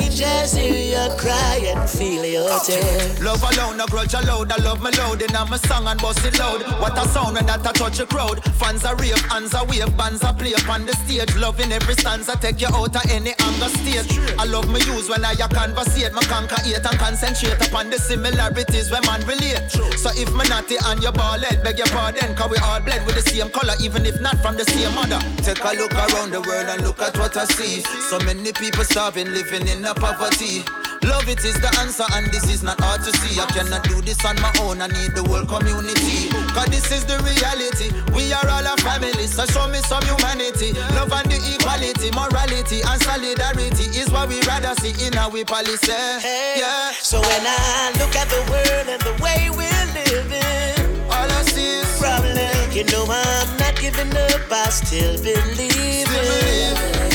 angels 0.00 0.52
hear 0.54 0.74
you 0.74 1.16
cry 1.16 1.60
and 1.64 1.88
feel 1.88 2.24
your 2.24 2.60
tears. 2.60 3.20
Love 3.22 3.42
alone, 3.42 3.76
no 3.76 3.86
grudge 3.86 4.14
allowed. 4.14 4.52
I 4.52 4.56
love 4.62 4.82
me 4.82 4.90
loud 4.92 5.22
in 5.22 5.32
my 5.32 5.56
song 5.56 5.86
and 5.86 6.00
bust 6.00 6.24
it 6.24 6.38
loud. 6.38 6.62
What 6.80 6.98
a 6.98 7.08
sound 7.08 7.34
when 7.34 7.46
that 7.46 7.66
I 7.66 7.72
touch 7.72 8.00
a 8.00 8.06
crowd. 8.06 8.42
Fans 8.54 8.84
are 8.84 8.96
rave, 8.96 9.18
hands 9.30 9.54
are 9.54 9.66
wave, 9.66 9.96
bands 9.96 10.22
are 10.22 10.34
play 10.34 10.54
up 10.54 10.68
on 10.68 10.86
the 10.86 10.94
stage. 10.96 11.34
Love 11.36 11.60
in 11.60 11.72
every 11.72 11.94
stanza, 11.94 12.36
take 12.36 12.60
you 12.60 12.68
out 12.68 12.94
of 12.94 13.10
any 13.10 13.32
anger 13.38 13.70
state. 13.80 14.06
I 14.38 14.44
love 14.44 14.68
me 14.68 14.80
use 14.84 15.08
when 15.08 15.24
I 15.24 15.32
a 15.32 15.48
conversate, 15.48 16.12
me 16.12 16.22
conquer 16.22 16.60
and 16.64 16.98
concentrate 16.98 17.60
upon 17.66 17.90
the 17.90 17.98
similarities 17.98 18.90
when 18.90 19.02
man 19.06 19.20
relate. 19.26 19.70
So 19.96 20.10
if 20.14 20.32
me 20.34 20.44
naughty 20.48 20.76
and 20.84 21.02
your 21.02 21.12
ball 21.12 21.38
head, 21.38 21.62
beg 21.62 21.78
your 21.78 21.88
pardon, 21.88 22.34
cause 22.34 22.50
we 22.50 22.58
all 22.58 22.80
bled 22.80 23.04
with 23.06 23.16
the 23.16 23.22
same 23.22 23.50
color, 23.50 23.74
even 23.80 24.06
if 24.06 24.20
not 24.20 24.38
from 24.38 24.56
the 24.56 24.64
same 24.64 24.94
mother. 24.94 25.18
Take 25.42 25.62
a 25.64 25.72
look 25.76 25.92
around 25.94 26.32
the 26.32 26.40
world 26.40 26.68
and 26.68 26.82
look 26.82 27.00
at 27.00 27.16
what 27.18 27.36
I 27.36 27.44
see. 27.44 27.82
So 28.08 28.18
many 28.20 28.49
people 28.52 28.84
starving, 28.84 29.28
living 29.32 29.66
in 29.68 29.84
a 29.84 29.94
poverty. 29.94 30.64
Love 31.04 31.28
it 31.28 31.44
is 31.44 31.56
the 31.60 31.70
answer, 31.80 32.04
and 32.12 32.26
this 32.32 32.44
is 32.48 32.62
not 32.62 32.78
hard 32.80 33.00
to 33.04 33.12
see. 33.20 33.40
I 33.40 33.46
cannot 33.52 33.84
do 33.84 34.00
this 34.02 34.20
on 34.24 34.36
my 34.40 34.52
own, 34.60 34.80
I 34.80 34.88
need 34.88 35.16
the 35.16 35.24
whole 35.24 35.44
community. 35.44 36.28
Cause 36.52 36.68
this 36.68 36.90
is 36.92 37.04
the 37.04 37.16
reality. 37.24 37.88
We 38.12 38.32
are 38.32 38.48
all 38.48 38.66
a 38.66 38.76
family, 38.80 39.26
so 39.26 39.46
show 39.46 39.68
me 39.68 39.80
some 39.88 40.04
humanity. 40.04 40.72
Love 40.96 41.12
and 41.12 41.28
the 41.30 41.38
equality, 41.52 42.12
morality, 42.12 42.84
and 42.84 43.00
solidarity 43.00 43.86
is 43.96 44.10
what 44.10 44.28
we 44.28 44.40
rather 44.44 44.74
see 44.80 44.92
in 45.04 45.16
our 45.16 45.44
policy. 45.44 45.92
Yeah. 45.92 46.92
So 47.00 47.20
when 47.20 47.44
I 47.44 47.92
look 47.96 48.14
at 48.16 48.28
the 48.28 48.42
world 48.48 48.86
and 48.88 49.02
the 49.02 49.14
way 49.24 49.48
we're 49.48 49.86
living, 49.96 51.06
all 51.08 51.28
I 51.28 51.42
see 51.48 51.80
is 51.80 51.90
problem. 51.98 52.52
You 52.72 52.84
know 52.92 53.04
I'm 53.08 53.50
not 53.56 53.76
giving 53.80 54.12
up. 54.12 54.48
I 54.52 54.68
still 54.70 55.16
believe 55.22 56.08
in 56.08 57.09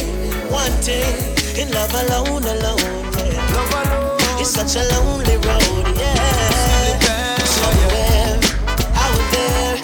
wanting 0.55 1.15
in 1.59 1.67
love 1.71 1.93
alone, 2.03 2.43
alone. 2.55 3.03
Yeah. 3.19 3.55
Love 3.55 3.75
alone. 3.81 4.39
It's 4.39 4.51
such 4.51 4.73
a 4.81 4.83
lonely 4.93 5.35
road, 5.47 5.85
yeah. 5.99 7.37
Somewhere 7.57 8.39
out 9.03 9.23
there, 9.35 9.75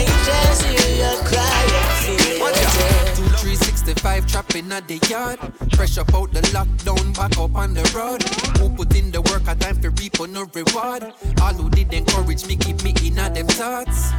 angels 0.00 0.60
hear 0.64 0.90
you 1.02 1.14
cry 1.28 1.60
and 1.80 1.92
feel 2.00 2.38
your. 2.40 2.78
Two, 3.16 3.28
three, 3.40 3.67
65 3.88 4.26
trapping 4.26 4.70
at 4.70 4.86
the 4.86 4.98
yard. 5.08 5.38
Fresh 5.74 5.96
up 5.96 6.12
out 6.12 6.30
the 6.30 6.42
lockdown, 6.52 7.16
back 7.16 7.38
up 7.38 7.54
on 7.56 7.72
the 7.72 7.80
road. 7.96 8.22
Who 8.60 8.68
put 8.76 8.94
in 8.94 9.10
the 9.10 9.22
work, 9.22 9.48
a 9.48 9.54
time 9.54 9.80
for 9.80 9.88
reap 9.96 10.20
no 10.28 10.44
reward. 10.52 11.14
All 11.40 11.54
who 11.54 11.70
did 11.70 11.94
encourage 11.94 12.46
me, 12.46 12.56
keep 12.56 12.84
me 12.84 12.92
in 13.02 13.18
at 13.18 13.34
them 13.34 13.46
thoughts. 13.46 14.12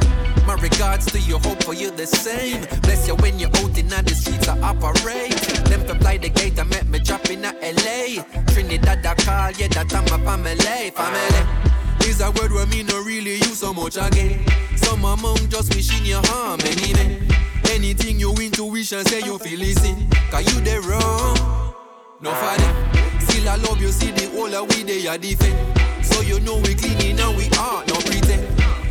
My 0.44 0.54
regards 0.54 1.06
to 1.12 1.20
you, 1.20 1.38
hope 1.38 1.62
for 1.62 1.72
you 1.72 1.92
the 1.92 2.04
same. 2.04 2.66
Bless 2.82 3.06
you 3.06 3.14
when 3.22 3.38
you're 3.38 3.56
out 3.62 3.78
in 3.78 3.86
the 3.86 4.12
streets, 4.12 4.48
I 4.48 4.58
operate. 4.58 5.38
Them 5.70 5.86
to 5.86 5.94
fly 6.00 6.18
the 6.18 6.30
gate, 6.30 6.58
I 6.58 6.64
met 6.64 6.88
me 6.88 6.98
drop 6.98 7.30
in 7.30 7.44
a 7.44 7.52
LA. 7.62 8.24
Trinidad, 8.50 9.06
I 9.06 9.14
call, 9.22 9.52
yeah, 9.52 9.68
that 9.68 9.94
I'm 9.94 10.04
a 10.06 10.18
family, 10.26 10.90
family. 10.90 12.10
Is 12.10 12.20
a 12.20 12.32
word 12.32 12.50
where 12.50 12.66
me 12.66 12.82
no 12.82 13.00
really 13.04 13.36
use 13.36 13.60
so 13.60 13.72
much 13.72 13.96
again. 13.96 14.44
Some 14.74 15.04
among 15.04 15.48
just 15.48 15.72
wishing 15.76 16.04
you 16.04 16.18
harm 16.24 16.58
anyway. 16.62 17.49
Anything 17.70 18.18
you 18.18 18.34
intuition 18.34 19.04
say 19.04 19.20
you 19.20 19.38
feel 19.38 19.58
listen. 19.58 20.10
Cause 20.30 20.44
you 20.52 20.60
the 20.60 20.80
wrong. 20.88 21.74
No 22.20 22.32
father. 22.32 23.20
Still 23.20 23.48
I 23.48 23.56
love 23.56 23.80
you, 23.80 23.88
see 23.88 24.10
the 24.10 24.28
whole 24.30 24.52
of 24.52 24.68
we 24.74 24.82
they 24.82 25.06
are 25.06 25.16
defend. 25.16 25.56
So 26.04 26.20
you 26.22 26.40
know 26.40 26.56
we 26.56 26.74
clean 26.74 27.18
and 27.18 27.36
we 27.36 27.46
are 27.58 27.84
no 27.86 27.94
pretend. 27.94 28.42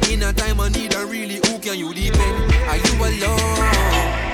In 0.10 0.24
a 0.24 0.32
time 0.32 0.62
I 0.62 0.70
need, 0.70 0.96
and 0.96 1.12
really 1.12 1.36
who 1.36 1.60
can 1.60 1.78
you 1.78 1.94
depend? 1.94 2.54
Are 2.68 2.78
you 2.78 2.94
alone? 3.04 4.29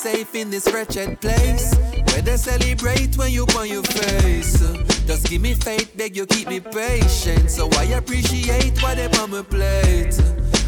Safe 0.00 0.34
in 0.34 0.48
this 0.50 0.66
wretched 0.72 1.20
place. 1.20 1.74
Where 2.08 2.22
they 2.22 2.38
celebrate 2.38 3.18
when 3.18 3.30
you 3.32 3.44
on 3.58 3.68
your 3.68 3.82
face. 3.82 4.58
Just 5.06 5.28
give 5.28 5.42
me 5.42 5.52
faith, 5.52 5.94
beg 5.94 6.16
you 6.16 6.24
keep 6.24 6.48
me 6.48 6.58
patient. 6.58 7.50
So 7.50 7.68
I 7.72 7.84
appreciate 7.98 8.82
what 8.82 8.96
they 8.96 9.08
whatever 9.08 9.28
my 9.28 9.42
plate. 9.42 10.18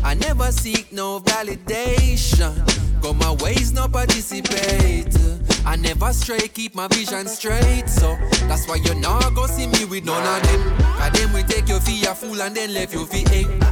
I 0.05 0.13
never 0.15 0.53
seek 0.53 0.93
no 0.93 1.21
validation. 1.21 2.53
Go 3.01 3.15
my 3.15 3.33
ways, 3.43 3.73
no 3.73 3.89
participate. 3.89 5.17
I 5.65 5.77
never 5.77 6.13
stray, 6.13 6.49
keep 6.49 6.75
my 6.75 6.89
vision 6.89 7.27
straight. 7.27 7.89
So 7.89 8.15
that's 8.49 8.69
why 8.69 8.77
you're 8.85 9.01
not 9.01 9.35
go 9.35 9.47
see 9.47 9.67
me 9.67 9.87
with 9.87 10.05
none 10.05 10.23
of 10.23 10.43
them. 10.47 10.77
Cause 11.01 11.13
them 11.13 11.33
we 11.33 11.43
take 11.45 11.69
your 11.69 11.81
for 11.81 12.11
a 12.11 12.15
fool 12.15 12.43
and 12.43 12.55
then 12.55 12.75
left 12.75 12.93
you 12.93 13.07
for 13.07 13.33
egg. 13.33 13.72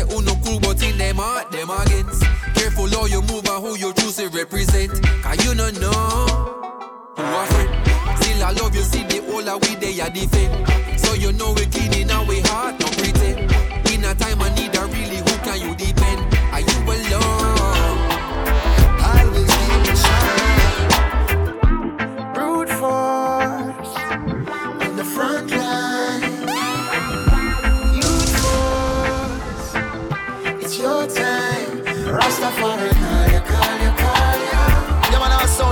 Say 0.00 0.14
who 0.14 0.22
no 0.22 0.34
cool, 0.44 0.58
but 0.60 0.82
in 0.82 0.96
them 0.96 1.16
heart, 1.16 1.50
them 1.50 1.68
against. 1.68 2.22
Careful 2.54 2.88
how 2.88 3.04
you 3.04 3.20
move 3.22 3.46
and 3.46 3.64
who 3.64 3.76
you 3.76 3.92
choose 3.92 4.16
to 4.16 4.28
represent. 4.28 4.90
Cause 5.22 5.44
you 5.44 5.54
don't 5.54 5.78
know 5.78 5.90
who 7.16 7.22
a 7.22 7.46
friend. 7.46 8.22
Still 8.22 8.44
I 8.44 8.52
love 8.52 8.74
you, 8.74 8.82
see 8.82 9.04
the 9.04 9.20
whole 9.30 9.46
of 9.46 9.60
we 9.60 9.74
they 9.76 10.00
are 10.00 10.08
defend. 10.08 11.00
So 11.00 11.12
you 11.14 11.32
know 11.32 11.52
we 11.52 11.66
clean 11.66 11.92
in 11.92 12.10
our 12.10 12.24
heart, 12.48 12.80
no 12.80 12.86
pretend. 12.86 13.52
In 13.92 14.04
a 14.04 14.14
time 14.14 14.40
I 14.40 14.54
need 14.54 14.74
a 14.74 14.86
really, 14.86 15.18
who 15.18 15.36
can 15.44 15.60
you 15.60 15.74
depend? 15.76 16.34
Are 16.52 16.60
you 16.60 16.78
alone? 16.86 17.59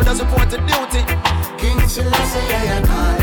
Does 0.09 0.23
report 0.23 0.49
to 0.49 0.57
duty. 0.57 1.05
King 1.59 1.87
Selassie, 1.87 2.39
yeah, 2.49 2.81
yeah, 2.81 3.18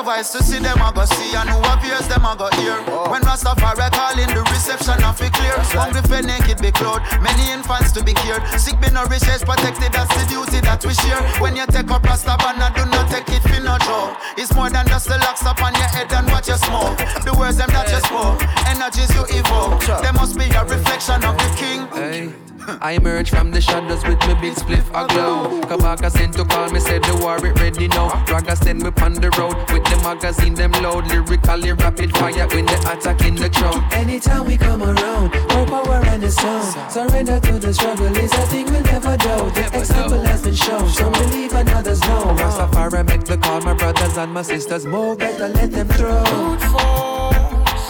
have 0.00 0.08
eyes 0.08 0.30
to 0.30 0.42
see 0.42 0.58
them, 0.58 0.80
I 0.80 0.92
go 0.92 1.04
see, 1.04 1.36
and 1.36 1.48
who 1.50 1.60
have 1.60 1.84
ears, 1.84 2.08
them, 2.08 2.24
I 2.24 2.32
go 2.32 2.48
hear. 2.56 2.80
Oh. 2.88 3.12
When 3.12 3.20
Rastafari 3.20 3.92
calling, 3.92 4.32
the 4.32 4.40
reception 4.48 4.96
of 5.04 5.20
it 5.20 5.32
clear. 5.32 5.52
Hungry 5.76 6.00
for 6.08 6.24
naked, 6.24 6.56
be 6.64 6.72
clothed. 6.72 7.04
Many 7.20 7.52
infants 7.52 7.92
to 7.92 8.00
be 8.00 8.16
cured. 8.16 8.40
Sick, 8.56 8.80
be 8.80 8.88
nourished, 8.88 9.44
protected, 9.44 9.92
that's 9.92 10.08
the 10.16 10.24
duty 10.24 10.64
that 10.64 10.80
we 10.88 10.96
share. 11.04 11.20
When 11.36 11.52
you 11.52 11.66
take 11.68 11.92
up 11.92 12.02
Rastabana, 12.02 12.72
do 12.72 12.88
not 12.88 13.12
take 13.12 13.28
it 13.28 13.44
for 13.44 13.60
no 13.60 13.76
joke. 13.84 14.16
It's 14.40 14.54
more 14.56 14.70
than 14.72 14.88
just 14.88 15.04
the 15.04 15.20
locks 15.20 15.44
up 15.44 15.60
on 15.60 15.76
your 15.76 15.90
head 15.92 16.08
and 16.16 16.26
what 16.32 16.48
you 16.48 16.56
smoke. 16.56 16.96
The 17.20 17.36
words 17.36 17.60
them 17.60 17.68
that 17.76 17.92
you 17.92 18.00
spoke, 18.00 18.40
energies 18.72 19.12
you 19.12 19.28
evoke. 19.28 19.84
There 19.84 20.16
must 20.16 20.32
be 20.38 20.48
a 20.48 20.64
reflection 20.64 21.20
of 21.28 21.36
the 21.36 21.50
king. 21.60 21.80
Hey. 21.92 22.49
I 22.80 22.92
emerge 22.92 23.30
from 23.30 23.50
the 23.50 23.60
shadows 23.60 24.04
with 24.04 24.20
me 24.26 24.34
big 24.40 24.54
spliff 24.54 24.86
aglow. 24.90 25.60
Kabaka 25.62 26.10
sent 26.10 26.34
to 26.34 26.44
call 26.44 26.70
me, 26.70 26.80
said 26.80 27.02
the 27.04 27.16
war 27.16 27.36
it 27.44 27.58
ready 27.60 27.88
now. 27.88 28.08
Raga 28.26 28.56
send 28.56 28.82
me 28.82 28.90
on 29.02 29.14
the 29.14 29.30
road 29.38 29.56
with 29.72 29.84
the 29.84 29.96
magazine 30.02 30.54
them 30.54 30.72
loud, 30.72 31.06
lyrically 31.08 31.72
rapid 31.72 32.16
fire 32.16 32.46
when 32.48 32.66
they 32.66 32.74
attack 32.74 33.22
in 33.22 33.34
the 33.34 33.50
crowd. 33.50 33.82
Anytime 33.92 34.46
we 34.46 34.56
come 34.56 34.82
around, 34.82 35.32
more 35.52 35.66
power 35.66 36.04
and 36.06 36.22
the 36.22 36.30
sound. 36.30 36.92
Surrender 36.92 37.40
to 37.40 37.58
the 37.58 37.72
struggle 37.72 38.16
is 38.16 38.32
a 38.32 38.46
thing 38.46 38.66
we'll 38.66 38.82
never 38.82 39.16
do. 39.16 39.50
The 39.50 39.70
example 39.78 40.20
has 40.22 40.42
been 40.42 40.54
shown, 40.54 40.88
some 40.88 41.12
believe 41.12 41.54
and 41.54 41.68
others 41.70 42.00
know. 42.00 42.36
Rastafari 42.38 43.06
make 43.06 43.24
the 43.24 43.36
call, 43.38 43.60
my 43.60 43.74
brothers 43.74 44.16
and 44.16 44.32
my 44.32 44.42
sisters 44.42 44.86
move. 44.86 45.18
Better 45.18 45.48
let 45.48 45.70
them 45.70 45.88
through. 45.88 46.24
Brute 46.24 46.62
force 46.72 47.88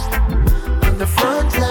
in 0.87 0.99
the 0.99 1.07
front 1.07 1.59
line. 1.59 1.70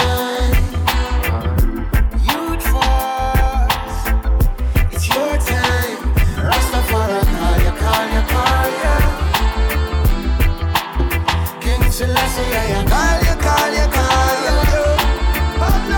Call 12.40 13.20
ya, 13.24 13.36
call 13.36 13.74
ya, 13.74 13.86
call 13.92 14.40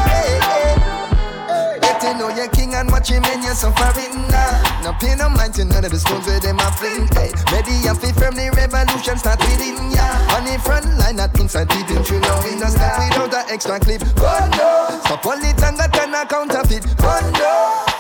hey. 0.10 1.80
Get 1.82 2.02
to 2.02 2.18
know 2.18 2.30
your 2.30 2.48
king 2.50 2.74
and 2.74 2.90
and 3.26 3.44
you're 3.44 3.54
suffering 3.54 4.28
now. 4.28 4.82
No 4.84 4.94
no 5.16 5.30
mind 5.30 5.54
none 5.66 5.86
of 5.86 5.92
the 5.92 6.00
stones 6.00 6.26
where 6.26 6.40
them 6.40 6.58
a 6.58 6.72
fling. 6.72 7.08
Hey, 7.14 7.32
ready 7.52 7.88
and 7.88 7.98
fit 7.98 8.16
firm, 8.16 8.36
the 8.36 8.50
revolution 8.58 9.18
start 9.18 9.40
within 9.40 9.92
ya. 9.92 10.08
On 10.36 10.44
the 10.46 10.58
front 10.60 10.86
line, 10.98 11.18
not 11.18 11.38
inside 11.40 11.70
peeping 11.70 12.04
through 12.04 12.22
now. 12.22 12.42
In 12.48 12.64
a 12.64 12.68
step 12.68 12.98
without 12.98 13.34
an 13.34 13.46
extra 13.54 13.80
clip. 13.80 14.02
Oh 14.18 14.50
no, 14.58 15.00
stop 15.06 15.26
all 15.26 15.38
it 15.38 15.62
and 15.62 15.78
got 15.78 15.96
an 15.98 16.28
counterfeit. 16.28 16.86
Oh 17.00 17.32
no. 17.38 17.91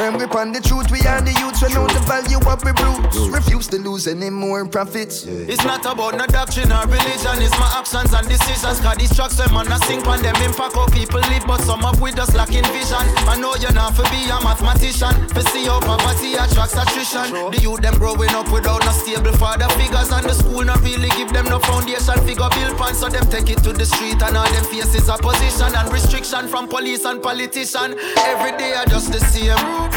Firm 0.00 0.16
grip 0.16 0.34
on 0.34 0.50
the 0.50 0.64
truth, 0.64 0.88
we 0.88 0.96
are 1.04 1.20
the 1.20 1.28
youths, 1.44 1.60
we 1.60 1.68
know 1.76 1.84
the 1.84 2.00
value 2.08 2.40
of 2.40 2.64
we 2.64 2.72
roots. 2.72 3.20
Refuse 3.28 3.68
to 3.68 3.76
lose 3.76 4.08
any 4.08 4.30
more 4.30 4.64
profits. 4.64 5.28
It's 5.28 5.60
not 5.62 5.84
about 5.84 6.16
no 6.16 6.24
doctrine 6.24 6.72
or 6.72 6.88
religion, 6.88 7.36
it's 7.44 7.52
my 7.60 7.68
actions 7.76 8.08
and 8.16 8.24
decisions. 8.24 8.80
Cause 8.80 8.96
these 8.96 9.12
trucks, 9.12 9.36
them 9.36 9.52
on 9.52 9.68
a 9.68 9.76
sink 9.84 10.08
on 10.08 10.24
them 10.24 10.32
impact 10.40 10.72
how 10.72 10.88
people 10.88 11.20
live, 11.28 11.44
but 11.44 11.60
some 11.68 11.84
of 11.84 12.00
with 12.00 12.16
us 12.16 12.32
lacking 12.32 12.64
vision. 12.72 13.04
I 13.28 13.36
know 13.36 13.52
you're 13.60 13.76
not 13.76 13.92
for 13.92 14.08
be 14.08 14.24
a 14.24 14.40
mathematician, 14.40 15.12
for 15.36 15.44
see 15.52 15.68
how 15.68 15.84
poverty 15.84 16.32
attracts 16.32 16.80
attrition. 16.80 17.52
The 17.52 17.60
youth, 17.60 17.84
them 17.84 18.00
growing 18.00 18.32
up 18.32 18.48
without 18.48 18.80
no 18.80 18.92
stable 18.96 19.36
father 19.36 19.68
figures, 19.76 20.08
and 20.16 20.24
the 20.24 20.32
school 20.32 20.64
not 20.64 20.80
really 20.80 21.12
give 21.20 21.28
them 21.28 21.44
no 21.44 21.60
foundation 21.60 22.16
figure 22.24 22.48
build 22.56 22.72
pan, 22.80 22.96
so 22.96 23.12
them 23.12 23.28
take 23.28 23.52
it 23.52 23.60
to 23.68 23.76
the 23.76 23.84
street, 23.84 24.16
and 24.24 24.32
all 24.32 24.48
them 24.48 24.64
faces 24.64 25.12
opposition 25.12 25.76
and 25.76 25.92
restriction 25.92 26.48
from 26.48 26.72
police 26.72 27.04
and 27.04 27.20
politician. 27.20 28.00
Every 28.24 28.56
day 28.56 28.72
are 28.80 28.88
just 28.88 29.12
the 29.12 29.20
same. 29.20 29.89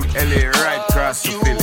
From 0.00 0.12
LA 0.12 0.50
right 0.50 0.84
across 0.88 1.22
to 1.22 1.30
Philly. 1.40 1.55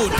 Tune. 0.00 0.12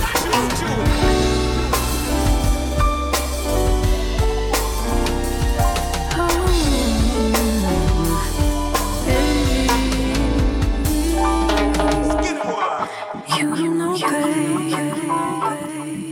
You 13.56 13.74
know, 13.74 13.96
babe, 13.98 14.82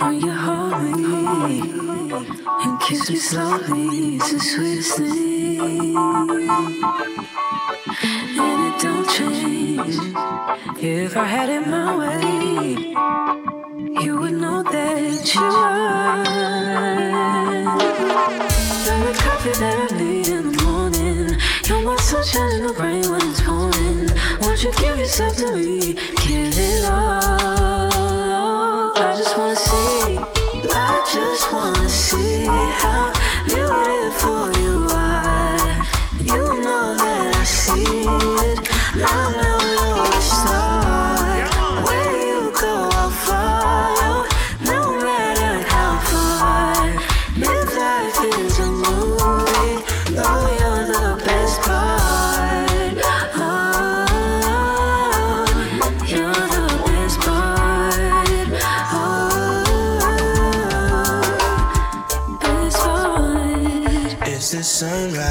when 0.01 0.21
you 0.21 0.33
hold 0.33 0.83
me 0.83 1.61
and 2.62 2.81
kiss 2.81 3.11
me 3.11 3.16
slowly, 3.16 4.16
it's 4.16 4.33
the 4.33 4.41
sweetest 4.41 4.97
thing. 4.97 5.97
And 8.41 8.61
it 8.66 8.81
don't 8.81 9.09
change. 9.11 9.97
If 10.83 11.16
I 11.16 11.25
had 11.25 11.49
it 11.51 11.66
my 11.66 11.97
way, 11.97 12.97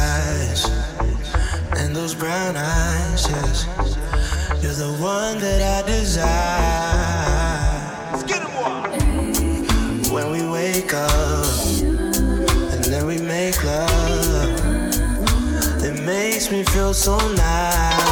eyes, 0.08 0.66
and 1.78 1.96
those 1.96 2.16
brown 2.16 2.56
eyes, 2.56 3.28
yes. 3.30 3.66
You're 4.62 4.74
the 4.74 4.94
one 5.02 5.40
that 5.40 5.62
I 5.76 5.88
desire. 5.88 7.08
When 10.14 10.32
we 10.32 10.42
wake 10.50 10.94
up, 10.94 11.46
and 12.74 12.84
then 12.92 13.06
we 13.06 13.18
make 13.20 13.62
love, 13.64 14.50
it 15.84 16.02
makes 16.04 16.50
me 16.52 16.64
feel 16.64 16.94
so 16.94 17.18
nice. 17.36 18.08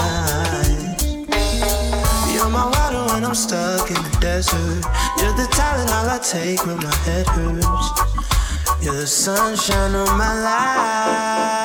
You're 2.34 2.50
my 2.50 2.66
water 2.76 3.04
when 3.14 3.24
I'm 3.26 3.36
stuck 3.36 3.89
in 3.89 3.96
the 3.96 4.18
desert. 4.20 4.84
You're 5.20 5.36
the 5.41 5.48
talent 5.52 5.89
all 5.91 6.10
I 6.10 6.20
take 6.20 6.66
when 6.66 6.78
my 6.78 6.96
head 7.08 7.28
hurts. 7.28 7.88
You're 8.84 8.93
the 8.93 9.08
sunshine 9.08 9.96
of 9.96 10.10
my 10.18 10.34
life 10.43 11.64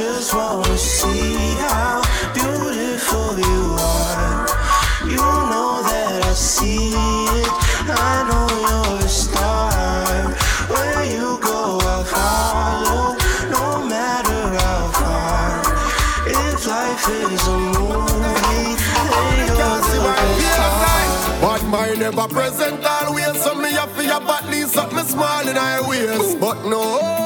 just 0.00 0.34
wanna 0.34 0.78
see 0.78 1.36
how 1.60 2.00
beautiful 2.32 3.38
you 3.38 3.76
are. 3.78 4.46
You 5.04 5.26
know 5.52 5.82
that 5.90 6.24
I 6.24 6.32
see 6.32 6.88
it. 6.88 7.48
I 7.86 8.24
know 8.28 8.46
you're 8.64 9.04
a 9.04 9.08
star. 9.08 9.70
Where 10.72 11.04
you 11.04 11.38
go, 11.42 11.78
I'll 11.92 12.04
follow. 12.14 13.08
No 13.56 13.66
matter 13.92 14.42
how 14.60 14.80
far. 15.00 15.48
If 16.26 16.66
life 16.66 17.06
is 17.34 17.46
a 17.46 17.58
movie, 17.76 18.76
then 19.12 19.36
you're 19.52 19.80
the 19.92 19.98
best 20.08 20.48
part. 20.56 21.00
Bad 21.44 21.62
mind 21.72 21.98
never 22.00 22.26
present 22.28 22.82
always, 22.86 23.36
so 23.42 23.54
me 23.54 23.72
have 23.72 23.94
to 23.96 24.02
have 24.04 24.28
at 24.30 24.48
least 24.48 24.72
something 24.72 25.04
small 25.04 25.46
in 25.46 25.58
our 25.58 25.86
waist. 25.86 26.40
But 26.40 26.64
no, 26.64 27.19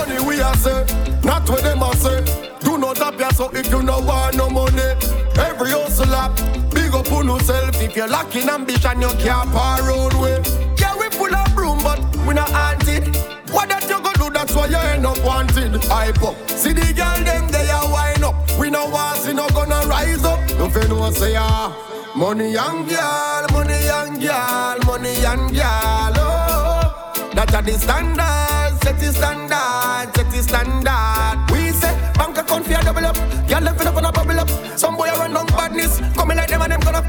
money 0.00 0.20
we 0.26 0.40
a 0.40 0.54
say, 0.56 0.84
not 1.24 1.48
what 1.48 1.62
them 1.62 1.82
a 1.82 1.94
say. 1.96 2.20
Do 2.60 2.78
not 2.78 2.96
tap 2.96 3.20
so 3.32 3.50
if 3.52 3.70
you 3.70 3.82
no 3.82 4.00
want 4.00 4.36
no 4.36 4.48
money. 4.48 4.90
Every 5.36 5.70
hustle 5.70 6.14
up, 6.14 6.36
big 6.74 6.94
up 6.94 7.10
on 7.12 7.26
yourself. 7.26 7.80
If 7.82 7.96
you're 7.96 8.08
lacking 8.08 8.48
ambition, 8.48 9.00
you 9.00 9.12
can't 9.24 9.50
par 9.52 9.82
road 9.82 10.14
way. 10.14 10.42
Yeah, 10.78 10.96
we 10.98 11.08
full 11.10 11.34
of 11.34 11.54
broom, 11.54 11.78
but 11.82 11.98
we 12.26 12.34
not 12.34 12.50
haunted. 12.50 13.04
What 13.52 13.68
that 13.68 13.88
you 13.88 14.00
go 14.00 14.12
do, 14.12 14.30
that's 14.32 14.54
why 14.54 14.66
you 14.66 14.76
end 14.76 15.06
up 15.06 15.18
wanted. 15.24 15.82
Hype 15.84 16.22
up. 16.22 16.36
See 16.48 16.72
the 16.72 16.86
girl 16.94 17.20
them 17.24 17.48
they 17.50 17.68
a 17.68 17.80
wine 17.92 18.24
up. 18.24 18.36
We 18.58 18.70
no 18.70 18.88
want 18.88 19.18
see 19.18 19.32
no 19.32 19.48
gonna 19.50 19.86
rise 19.86 20.24
up. 20.24 20.40
You 20.50 20.68
feel 20.70 20.88
no 20.88 21.10
say 21.10 21.34
ah. 21.36 21.74
Money 22.16 22.56
and 22.56 22.88
girl, 22.88 23.46
money 23.52 23.80
and 23.98 24.20
girl, 24.20 24.78
money 24.84 25.14
and 25.24 25.54
girl. 25.54 26.14
Oh, 26.16 27.30
that 27.34 27.54
are 27.54 27.62
the 27.62 27.78
standard, 27.78 28.59
set 28.90 28.98
the 28.98 29.12
standard, 29.12 30.16
set 30.16 30.30
the 30.30 30.42
standard. 30.42 31.52
We 31.52 31.70
say 31.70 31.94
bank 32.14 32.38
account 32.38 32.66
for 32.66 32.82
double 32.82 33.06
up, 33.06 33.16
them 33.46 33.76
fill 33.76 33.88
up 33.88 33.96
on 33.96 34.04
a 34.04 34.12
bubble 34.12 34.40
up. 34.40 34.78
Some 34.78 34.96
boy 34.96 35.08
a 35.08 35.18
run 35.18 35.34
down 35.34 35.46
badness, 35.46 36.00
coming 36.14 36.36
like 36.36 36.48
them 36.48 36.62
and 36.62 36.72
them 36.72 36.80
gonna. 36.80 37.02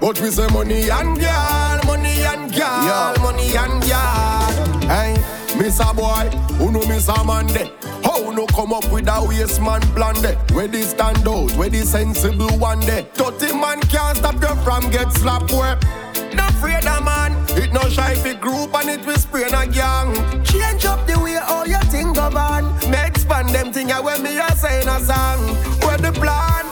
But 0.00 0.20
we 0.20 0.30
say 0.30 0.46
money 0.48 0.90
and 0.90 1.18
girl, 1.18 1.80
money 1.86 2.22
and 2.22 2.52
girl, 2.52 3.14
money 3.20 3.56
and 3.56 3.82
girl. 3.82 4.88
Hey, 4.88 5.16
miss 5.56 5.80
a 5.80 5.94
boy, 5.94 6.28
who 6.58 6.72
know 6.72 6.84
miss 6.86 7.08
a 7.08 7.24
man 7.24 7.46
de? 7.46 7.72
How 8.02 8.30
no 8.30 8.46
come 8.46 8.72
up 8.72 8.90
with 8.92 9.08
a 9.08 9.24
waste 9.26 9.62
man 9.62 9.80
plan 9.94 10.20
de? 10.20 10.34
Where 10.54 10.68
they 10.68 10.82
stand 10.82 11.26
out, 11.26 11.50
where 11.52 11.70
the 11.70 11.82
sensible 11.82 12.58
one 12.58 12.80
de? 12.80 13.06
Dirty 13.14 13.52
man 13.54 13.80
can't 13.82 14.18
stop 14.18 14.34
you 14.42 14.54
from 14.62 14.90
get 14.90 15.10
slap 15.12 15.50
where. 15.50 15.78
No 16.34 16.46
afraid 16.48 16.84
of 16.86 17.04
man, 17.04 17.32
it 17.56 17.72
no 17.72 17.88
shy 17.88 18.14
fi 18.16 18.34
group 18.34 18.74
and 18.74 18.90
it 18.90 19.06
will 19.06 19.16
spray 19.16 19.46
in 19.46 19.54
a 19.54 19.66
gang. 19.66 20.44
Them 23.54 23.72
thing 23.72 23.90
a 23.92 24.02
when 24.02 24.20
me 24.22 24.36
a 24.36 24.46
in 24.82 24.88
a 24.88 24.98
song. 25.00 25.40
Where 25.86 25.96
the 25.96 26.10
plan? 26.12 26.66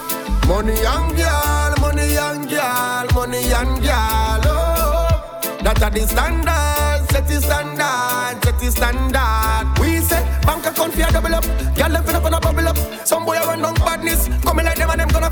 Money 0.48 0.74
and 0.84 1.16
girl, 1.16 1.74
money 1.80 2.16
and 2.18 2.50
girl, 2.50 3.06
money 3.14 3.52
and 3.54 3.80
girl. 3.80 4.42
Oh, 4.50 5.40
that 5.62 5.80
are 5.80 5.90
the 5.90 6.00
standard, 6.00 7.10
set 7.10 7.26
the 7.28 7.40
standard, 7.40 8.44
set 8.44 8.58
the 8.58 8.70
standard. 8.70 9.78
We 9.80 10.00
say 10.00 10.22
bank 10.42 10.66
account 10.66 10.92
for 10.94 11.12
double 11.12 11.34
up, 11.36 11.44
girl 11.76 11.92
them 11.92 12.04
fill 12.04 12.16
up 12.16 12.24
on 12.24 12.34
a 12.34 12.40
bubble 12.40 12.68
up. 12.68 12.76
Some 13.06 13.24
boy 13.24 13.36
a 13.36 13.46
run 13.46 13.62
down 13.62 13.74
badness, 13.74 14.28
coming 14.42 14.64
like 14.64 14.76
them 14.76 14.90
and 14.90 15.00
them 15.00 15.08
gonna. 15.08 15.30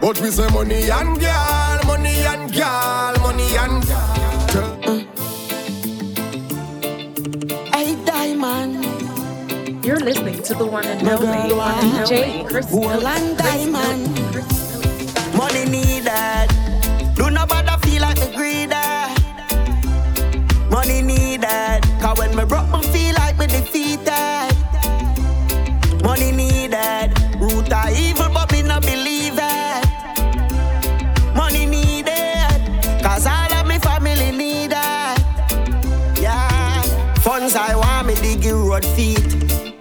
But 0.00 0.18
we 0.22 0.30
say 0.30 0.48
money 0.48 0.90
and 0.90 1.20
girl, 1.20 1.80
money 1.84 2.24
and 2.24 2.50
girl, 2.50 3.14
money 3.20 3.56
and 3.58 3.86
girl. 3.86 4.17
Listening 10.08 10.42
to 10.42 10.54
the 10.54 10.64
one 10.64 10.86
and 10.86 11.06
only 11.06 11.52
DJ 11.52 12.48
Chris 12.48 12.70
Woman 12.72 13.36
Diamond. 13.36 14.08
Money 15.36 15.66
needed. 15.66 16.48
Do 17.14 17.28
not 17.30 17.50
bother 17.50 17.76
feel 17.86 18.00
like 18.00 18.18
me 18.18 18.34
greedy. 18.34 18.74
Money 20.70 21.02
needed. 21.02 21.82
Cause 22.00 22.18
when 22.18 22.34
me 22.34 22.44
broke, 22.46 22.70
me 22.70 22.82
feel 22.84 23.14
like 23.16 23.36
me 23.38 23.48
defeated. 23.48 24.48
Money 26.02 26.32
needed. 26.32 27.12
Root 27.38 27.70
of 27.70 27.90
evil, 27.90 28.30
but 28.32 28.47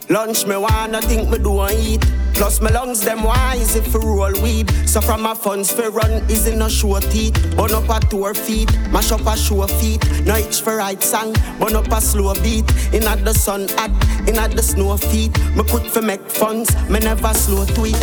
Lunch 0.09 0.45
me 0.47 0.55
wanna 0.55 1.01
think 1.01 1.29
me 1.29 1.37
do 1.37 1.59
and 1.59 1.77
eat. 1.79 2.05
Plus 2.33 2.61
my 2.61 2.69
lungs 2.69 3.01
them 3.01 3.23
wise 3.23 3.75
if 3.75 3.93
we 3.93 3.99
roll 3.99 4.31
weed. 4.41 4.71
So 4.87 5.01
from 5.01 5.21
my 5.21 5.33
funds 5.33 5.69
for 5.69 5.89
run 5.89 6.11
is 6.29 6.47
in 6.47 6.61
a 6.61 6.69
show 6.69 6.99
teeth. 6.99 7.33
Burn 7.57 7.73
up 7.73 7.89
a 7.89 7.99
tour 8.07 8.33
feet, 8.33 8.71
mash 8.89 9.11
up 9.11 9.25
a 9.25 9.35
show 9.35 9.67
feet. 9.67 10.05
Itch 10.25 10.61
for 10.61 10.77
right 10.77 11.01
song, 11.03 11.33
burn 11.59 11.75
up 11.75 11.91
a 11.91 11.99
slow 11.99 12.33
beat. 12.35 12.71
In 12.93 13.03
at 13.03 13.25
the 13.25 13.33
sun 13.33 13.67
hot, 13.69 13.91
in 14.29 14.37
at 14.37 14.51
the 14.51 14.63
snow 14.63 14.95
feet. 14.95 15.37
Me 15.55 15.63
quick 15.63 15.85
for 15.91 16.01
make 16.01 16.29
funds, 16.29 16.73
me 16.89 16.99
never 16.99 17.33
slow 17.33 17.65
tweet. 17.65 18.01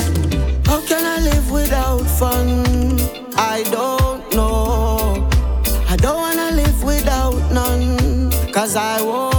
How 0.66 0.80
can 0.86 1.05
I 1.07 1.20
live 1.24 1.50
without 1.50 2.05
fun? 2.18 3.00
I 3.36 3.62
don't 3.70 4.34
know. 4.34 5.26
I 5.88 5.96
don't 5.96 6.16
wanna 6.16 6.50
live 6.57 6.82
without 6.82 7.38
none, 7.50 8.30
cause 8.52 8.76
I 8.76 9.00
won't 9.00 9.34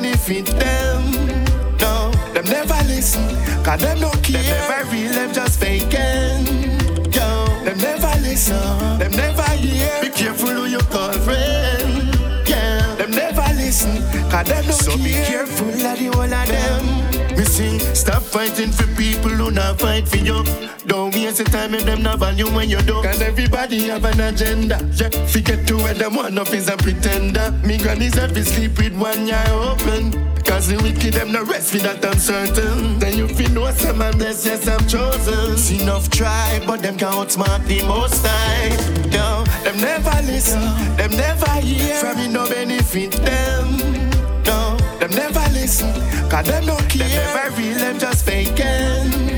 benefit 0.00 0.46
them. 0.46 1.02
No, 1.80 2.10
them 2.32 2.44
never 2.44 2.80
listen, 2.86 3.26
cause 3.64 3.80
them 3.80 4.00
no 4.00 4.10
care. 4.22 4.42
Them 4.42 4.68
never 4.68 4.90
real, 4.90 5.12
them 5.12 5.32
just 5.32 5.58
faking. 5.58 6.46
Yo, 7.12 7.28
them 7.64 7.78
never 7.78 8.14
listen, 8.20 8.98
them 8.98 9.12
never 9.12 9.50
hear. 9.58 10.00
Be 10.02 10.10
careful 10.10 10.50
who 10.50 10.66
you 10.66 10.78
call 10.94 11.12
friend. 11.12 12.14
Yeah, 12.46 12.94
them 12.96 13.10
never 13.10 13.48
listen, 13.56 13.96
cause 14.30 14.46
them 14.46 14.66
no 14.66 14.72
so 14.72 14.96
care. 14.96 14.98
So 14.98 15.04
be 15.04 15.12
careful 15.30 15.86
of 15.86 15.98
the 15.98 16.10
whole 16.14 16.34
of 16.40 16.46
them. 16.48 17.36
Me 17.36 17.44
sing, 17.44 17.80
stop 17.94 18.22
fighting 18.22 18.70
for 18.70 18.86
people 18.94 19.30
who 19.30 19.50
not 19.50 19.80
fight 19.80 20.06
for 20.06 20.18
you. 20.18 20.44
Don't 20.88 21.14
waste 21.14 21.38
your 21.38 21.46
time 21.48 21.74
if 21.74 21.84
them 21.84 22.02
not 22.02 22.18
value 22.18 22.50
when 22.50 22.70
you 22.70 22.80
do. 22.80 23.02
Cause 23.02 23.20
everybody 23.20 23.88
have 23.88 24.04
an 24.06 24.20
agenda. 24.20 24.78
Yeah, 24.94 25.10
forget 25.26 25.66
to 25.68 25.76
where 25.76 25.94
them 25.94 26.14
one 26.14 26.38
up 26.38 26.52
is 26.54 26.68
a 26.68 26.76
pretender. 26.78 27.52
Me 27.62 27.76
granny 27.76 28.08
said 28.08 28.34
we 28.34 28.42
sleep 28.42 28.78
with 28.78 28.94
one 28.96 29.30
eye 29.30 29.50
open. 29.50 30.12
Cause 30.44 30.68
the 30.68 30.76
wicked 30.82 31.12
them 31.12 31.30
no 31.30 31.44
rest 31.44 31.72
for 31.72 31.78
that 31.78 32.02
I'm 32.02 32.18
certain. 32.18 32.98
Then 32.98 33.18
you 33.18 33.28
feel 33.28 33.50
no 33.50 33.70
some 33.72 33.98
man 33.98 34.16
blessed, 34.16 34.46
yes 34.46 34.66
I'm 34.66 34.80
chosen. 34.88 35.58
See 35.58 35.82
enough 35.82 36.08
try, 36.08 36.58
but 36.66 36.80
them 36.80 36.96
can't 36.96 37.14
outsmart 37.14 37.66
the 37.66 37.82
most 37.84 38.24
time. 38.24 39.10
No, 39.10 39.44
them 39.62 39.78
never 39.78 40.22
listen, 40.24 40.62
them 40.96 41.10
never 41.10 41.50
hear. 41.60 41.96
From 41.96 42.16
me 42.16 42.28
no 42.28 42.48
benefit 42.48 43.12
them. 43.12 43.76
No, 44.44 44.78
them 44.98 45.10
never 45.10 45.44
listen, 45.52 45.92
cause 46.30 46.46
them 46.46 46.64
no 46.64 46.76
care. 46.88 47.08
Them 47.08 47.36
never 47.36 47.56
real, 47.60 47.74
them 47.76 47.98
just 47.98 48.24
faking. 48.24 49.28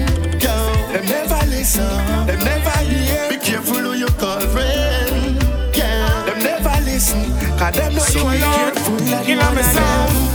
Yo, 0.40 0.54
them 0.92 1.04
never 1.06 1.39
listen, 1.60 2.26
them 2.26 2.38
never 2.42 2.78
hear. 2.88 3.28
Be 3.28 3.36
careful 3.36 3.76
who 3.76 3.92
you 3.92 4.08
call 4.20 4.40
friend. 4.52 5.36
Yeah, 5.76 6.24
them 6.24 6.38
never 6.38 6.76
listen, 6.84 7.22
cause 7.58 7.74
them 7.74 7.94
no 7.94 8.00
so 8.00 8.30
be 8.30 8.38
careful 8.38 8.94
one 8.94 9.58
of 9.58 9.74
them. 9.74 10.30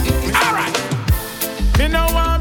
Me 1.78 1.88
no 1.88 2.06
want 2.14 2.35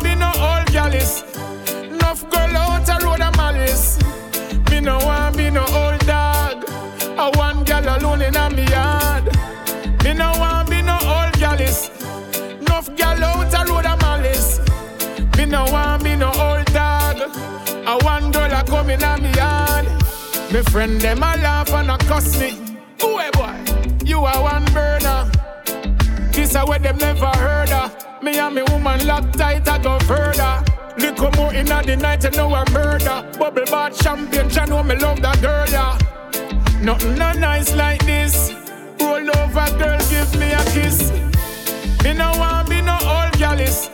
in 18.95 19.22
me 19.22 19.32
yard. 19.34 19.86
Me 20.53 20.62
friend 20.62 21.01
them 21.01 21.18
a 21.18 21.36
laugh 21.36 21.70
and 21.70 21.90
a 21.90 21.99
cuss 21.99 22.38
me. 22.38 22.53
Boy, 22.99 23.28
boy, 23.32 23.55
you 24.05 24.20
are 24.24 24.42
one 24.42 24.64
burner. 24.72 25.30
This 26.32 26.55
a 26.55 26.64
where 26.64 26.78
them 26.78 26.99
never 26.99 27.26
heard 27.26 27.70
of. 27.70 28.22
Me 28.22 28.38
and 28.38 28.55
me 28.55 28.62
woman 28.70 29.07
lock 29.07 29.32
tight, 29.32 29.68
I 29.68 29.78
go 29.78 29.99
further. 30.01 30.64
Look 30.97 31.18
Little 31.18 31.42
more 31.42 31.55
in 31.55 31.66
the 31.66 31.97
night, 31.97 32.24
You 32.24 32.30
know 32.30 32.55
I 32.55 32.68
murder. 32.70 33.24
Bubble 33.38 33.64
bath 33.66 34.01
champion, 34.01 34.49
You 34.51 34.66
know 34.66 34.82
me 34.82 34.97
love 34.97 35.20
that 35.22 35.40
girl, 35.40 35.66
yeah. 35.68 35.99
Nothing 36.80 37.16
not 37.16 37.36
nice 37.38 37.74
like 37.74 38.05
this. 38.05 38.53
Roll 39.01 39.28
over, 39.38 39.78
girl, 39.78 39.99
give 40.09 40.38
me 40.38 40.53
a 40.53 40.62
kiss. 40.72 41.11
Me 42.05 42.12
no 42.12 42.30
want 42.38 42.68
be 42.68 42.80
no 42.80 42.97
old 43.03 43.32
gallus. 43.38 43.88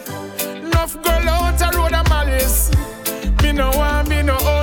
Enough 0.44 1.02
girl 1.02 1.28
out 1.28 1.60
a 1.62 1.76
road 1.76 1.92
a 1.92 2.02
malice. 2.08 2.70
Me 3.42 3.52
no 3.52 3.70
want 3.70 4.08
be 4.08 4.22
no 4.22 4.36
old 4.36 4.59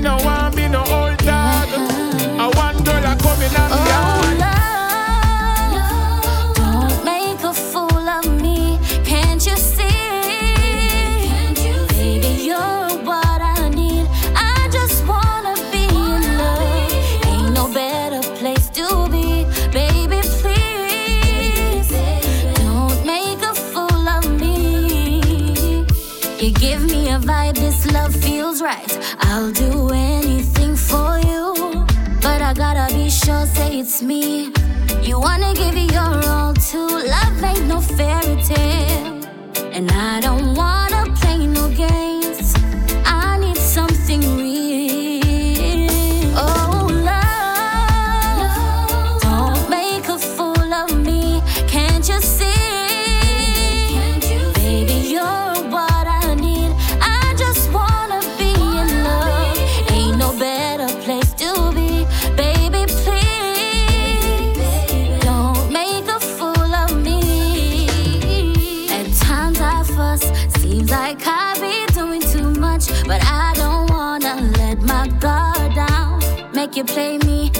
know 0.00 0.16
I 0.16 0.39
I'll 29.32 29.52
do 29.52 29.90
anything 29.90 30.74
for 30.74 31.20
you, 31.20 31.54
but 32.20 32.42
I 32.42 32.52
gotta 32.52 32.92
be 32.92 33.08
sure, 33.08 33.46
say 33.46 33.78
it's 33.78 34.02
me. 34.02 34.52
You 35.02 35.20
wanna 35.20 35.54
give 35.54 35.76
it 35.76 35.92
your 35.92 36.28
all 36.28 36.52
to 36.52 36.78
Love 37.14 37.44
ain't 37.44 37.66
no 37.68 37.80
fairy 37.80 38.30
and 39.72 39.88
I 39.92 40.20
don't 40.20 40.56
want. 40.56 40.89
you 76.76 76.84
play 76.84 77.18
me. 77.18 77.59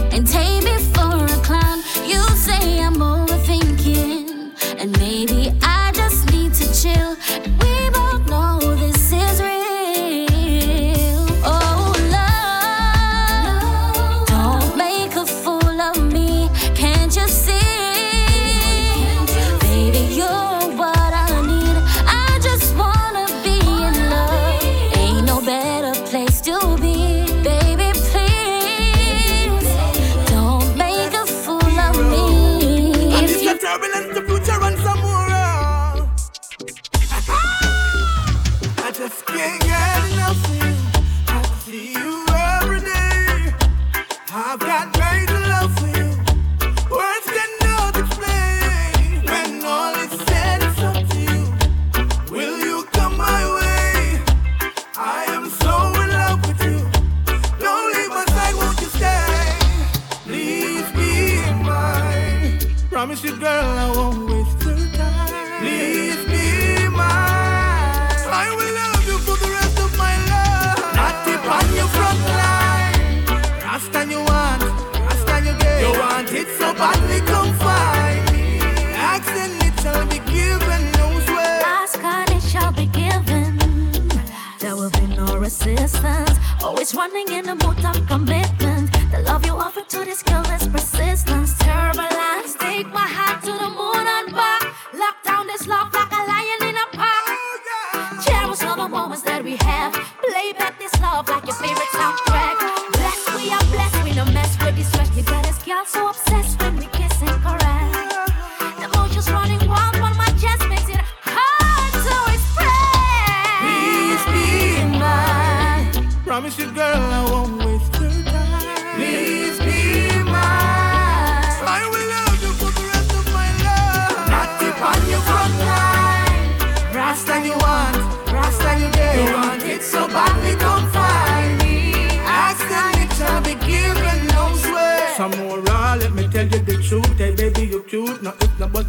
existence. 85.66 86.38
Always 86.62 86.94
running 86.94 87.28
in 87.28 87.48
a 87.48 87.54
mood 87.54 87.84
of 87.84 88.06
commitment. 88.06 88.92
The 89.12 89.22
love 89.26 89.44
you 89.44 89.52
offer 89.52 89.82
to 89.82 89.98
this 90.04 90.22
girl 90.22 90.44
is 90.52 90.66
persistence. 90.68 91.58
Turbulence, 91.58 92.54
take 92.58 92.86
my 92.88 93.06
heart 93.06 93.42
to 93.44 93.52
the 93.52 93.70
moon 93.70 94.06
and 94.06 94.32
back. 94.32 94.62
Lock 94.94 95.16
down 95.24 95.46
this 95.46 95.66
love. 95.66 95.92
Lock 95.92 96.09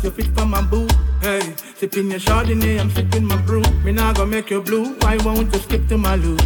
you 0.04 0.12
fit 0.12 0.28
for 0.38 0.46
my 0.46 0.62
boo. 0.62 0.88
Hey, 1.22 1.54
sipping 1.76 2.10
your 2.10 2.20
Chardonnay, 2.20 2.80
I'm 2.80 2.90
sipping 2.90 3.26
my 3.26 3.38
brew. 3.38 3.64
Me 3.84 3.92
not 3.92 4.16
gonna 4.16 4.32
make 4.32 4.50
you 4.50 4.62
blue. 4.62 4.96
Why 5.00 5.18
won't 5.18 5.54
you 5.54 5.60
skip 5.60 5.88
to 5.90 5.98
my 5.98 6.16
loo? 6.16 6.38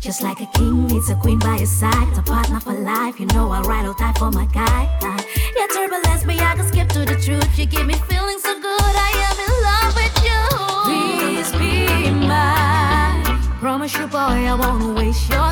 Just 0.00 0.22
like 0.22 0.40
a 0.40 0.46
king 0.54 0.86
needs 0.86 1.10
a 1.10 1.14
queen 1.14 1.38
by 1.38 1.58
his 1.58 1.70
side, 1.70 2.16
a 2.16 2.22
partner 2.22 2.60
for 2.60 2.72
life. 2.72 3.20
You 3.20 3.26
know 3.26 3.50
I'll 3.50 3.64
ride 3.64 3.86
or 3.86 3.94
die 3.94 4.14
for 4.18 4.30
my 4.30 4.46
guy. 4.46 4.84
Uh, 5.02 5.22
yeah, 5.56 5.66
turbulence, 5.66 6.24
but 6.24 6.40
I 6.40 6.54
can 6.56 6.66
skip 6.66 6.88
to 6.90 7.00
the 7.00 7.20
truth. 7.20 7.58
You 7.58 7.66
give 7.66 7.86
me 7.86 7.94
feeling 8.08 8.38
so 8.38 8.54
good, 8.58 8.94
I 9.08 9.12
am 9.28 9.36
in 9.46 9.52
love 9.68 9.94
with 10.00 10.16
you. 10.24 10.40
Please 10.88 11.52
be 11.52 12.10
mine. 12.26 13.24
Promise 13.60 13.98
you, 13.98 14.06
boy, 14.06 14.16
I 14.18 14.54
won't 14.54 14.96
waste 14.96 15.28
your 15.28 15.49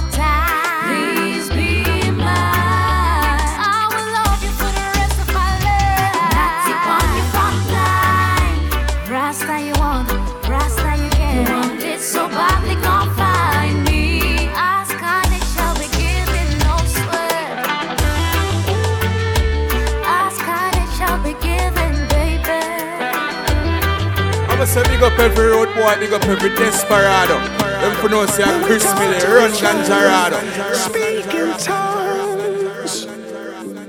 up 25.02 25.18
every 25.18 25.48
road 25.48 25.74
boy, 25.74 25.94
big 25.98 26.12
up 26.12 26.24
every 26.24 26.50
desperado. 26.50 27.38
Them 27.80 27.94
for 27.96 28.08
no 28.08 28.26
say 28.26 28.42
a 28.42 28.64
Chris 28.64 28.84
Milly, 28.94 29.18
run 29.32 29.50
Ganjarado. 29.52 30.40
Speaking 30.74 31.52
tongues, 31.58 33.06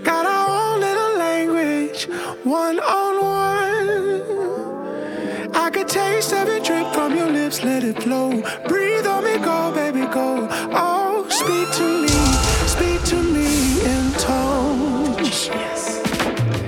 got 0.04 0.26
our 0.26 0.74
own 0.74 0.80
little 0.82 1.18
language, 1.18 2.08
one 2.44 2.80
on 2.80 3.22
one. 3.24 4.22
I 5.56 5.70
could 5.72 5.88
taste 5.88 6.34
every 6.34 6.60
drip 6.60 6.94
from 6.94 7.16
your 7.16 7.30
lips, 7.30 7.64
let 7.64 7.84
it 7.84 8.04
flow. 8.04 8.42
Breathe 8.68 9.08
on 9.08 9.24
me, 9.24 9.38
go, 9.40 9.72
baby, 9.74 10.06
go. 10.14 10.48
Oh, 10.72 11.26
speak 11.30 11.72
to 11.78 12.02
me, 12.04 12.10
speak 12.68 13.04
to 13.10 13.16
me 13.34 13.82
in 13.84 14.12
tongues. 14.14 15.50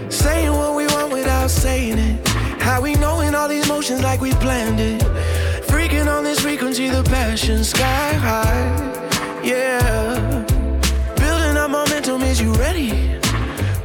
Saying 0.09 0.51
what 0.53 0.73
we 0.75 0.87
want 0.87 1.11
without 1.11 1.49
saying 1.51 1.99
it. 1.99 2.10
Like 4.11 4.19
we 4.19 4.33
planned 4.45 4.77
it. 4.77 4.99
Freaking 5.71 6.07
on 6.13 6.25
this 6.25 6.41
frequency, 6.41 6.89
the 6.89 7.01
passion 7.03 7.63
sky 7.63 8.11
high. 8.27 8.67
Yeah. 9.41 10.43
Building 11.15 11.55
up 11.55 11.71
momentum, 11.71 12.21
is 12.23 12.41
you 12.41 12.51
ready? 12.65 12.89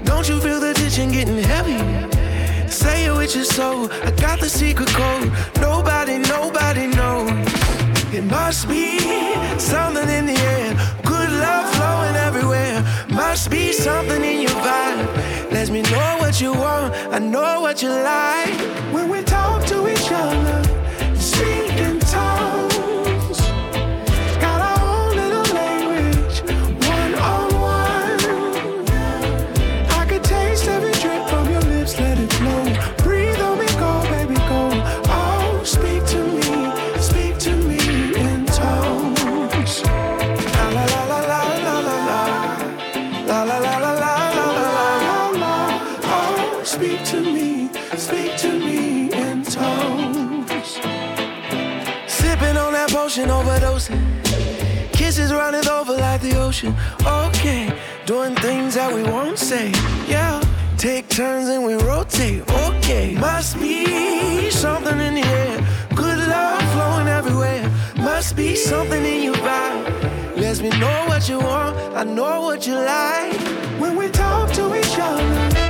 Don't 0.03 0.29
you 0.29 0.41
feel 0.41 0.59
the 0.59 0.75
tension 0.75 1.13
getting 1.13 1.41
heavy? 1.53 1.79
Say 2.69 3.05
it 3.07 3.13
with 3.13 3.37
your 3.37 3.45
soul. 3.45 3.89
I 4.09 4.11
got 4.27 4.41
the 4.41 4.49
secret 4.49 4.89
code. 4.89 5.31
Nobody, 5.61 6.19
nobody 6.19 6.89
knows. 6.89 7.31
It 8.13 8.25
must 8.25 8.69
be 8.69 8.99
something 9.61 10.09
in 10.09 10.27
the 10.27 10.39
air. 10.55 10.71
Good 11.05 11.31
love 11.47 11.67
flowing 11.77 12.17
everywhere. 12.29 12.83
Must 13.11 13.49
be 13.49 13.73
something 13.73 14.23
in 14.25 14.41
your 14.41 14.59
vibe. 14.67 15.07
Let 15.53 15.71
me 15.71 15.83
know 15.83 16.17
what 16.19 16.41
you 16.41 16.53
want. 16.53 16.93
I 17.15 17.21
know 17.21 17.61
what 17.61 17.81
you 17.81 17.91
like. 17.91 18.59
When 18.93 19.09
we 19.09 19.23
talk 19.23 19.66
to 19.77 19.93
each 19.93 20.11
other, 20.11 20.63
speak 21.17 21.76
running 55.37 55.69
over 55.69 55.93
like 55.93 56.21
the 56.23 56.37
ocean. 56.41 56.75
Okay, 57.05 57.73
doing 58.07 58.35
things 58.37 58.75
that 58.75 58.93
we 58.93 59.03
won't 59.03 59.39
say. 59.39 59.71
Yeah, 60.09 60.43
take 60.77 61.09
turns 61.09 61.49
and 61.49 61.65
we 61.65 61.75
rotate. 61.75 62.43
Okay, 62.67 63.15
must 63.15 63.61
be 63.61 64.51
something 64.51 64.99
in 64.99 65.15
the 65.15 65.27
air. 65.27 65.57
Good 65.95 66.19
love 66.29 66.63
flowing 66.73 67.09
everywhere. 67.09 67.71
Must 67.97 68.35
be 68.37 68.55
something 68.57 69.05
in 69.05 69.23
your 69.23 69.35
vibe. 69.37 70.37
Let 70.37 70.61
me 70.61 70.71
know 70.81 71.05
what 71.07 71.29
you 71.29 71.39
want. 71.39 71.77
I 71.95 72.05
know 72.05 72.43
what 72.43 72.67
you 72.67 72.75
like. 72.75 73.39
When 73.81 73.97
we 73.97 74.09
talk 74.09 74.51
to 74.53 74.75
each 74.79 74.99
other, 74.99 75.66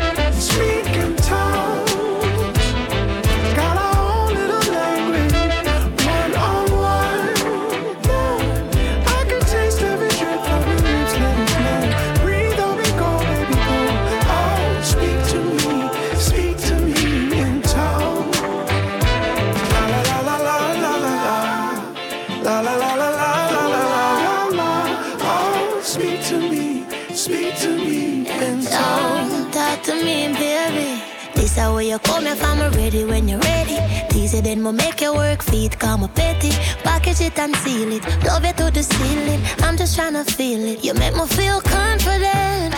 when 33.17 33.29
you're 33.29 33.41
ready. 33.41 33.79
Tease 34.11 34.35
it, 34.35 34.45
then 34.45 34.63
we'll 34.63 34.79
make 34.85 35.01
your 35.01 35.15
work 35.15 35.43
feet 35.43 35.79
come 35.79 36.03
a 36.05 36.09
petty. 36.09 36.53
Package 36.85 37.23
it 37.29 37.39
and 37.39 37.57
seal 37.63 37.91
it. 37.97 38.05
Love 38.25 38.45
it 38.45 38.57
to 38.59 38.71
the 38.71 38.83
ceiling. 38.83 39.41
I'm 39.65 39.77
just 39.77 39.97
trying 39.97 40.17
to 40.21 40.25
feel 40.25 40.63
it. 40.73 40.85
You 40.85 40.93
make 40.95 41.15
me 41.15 41.27
feel 41.39 41.61
confident. 41.63 42.71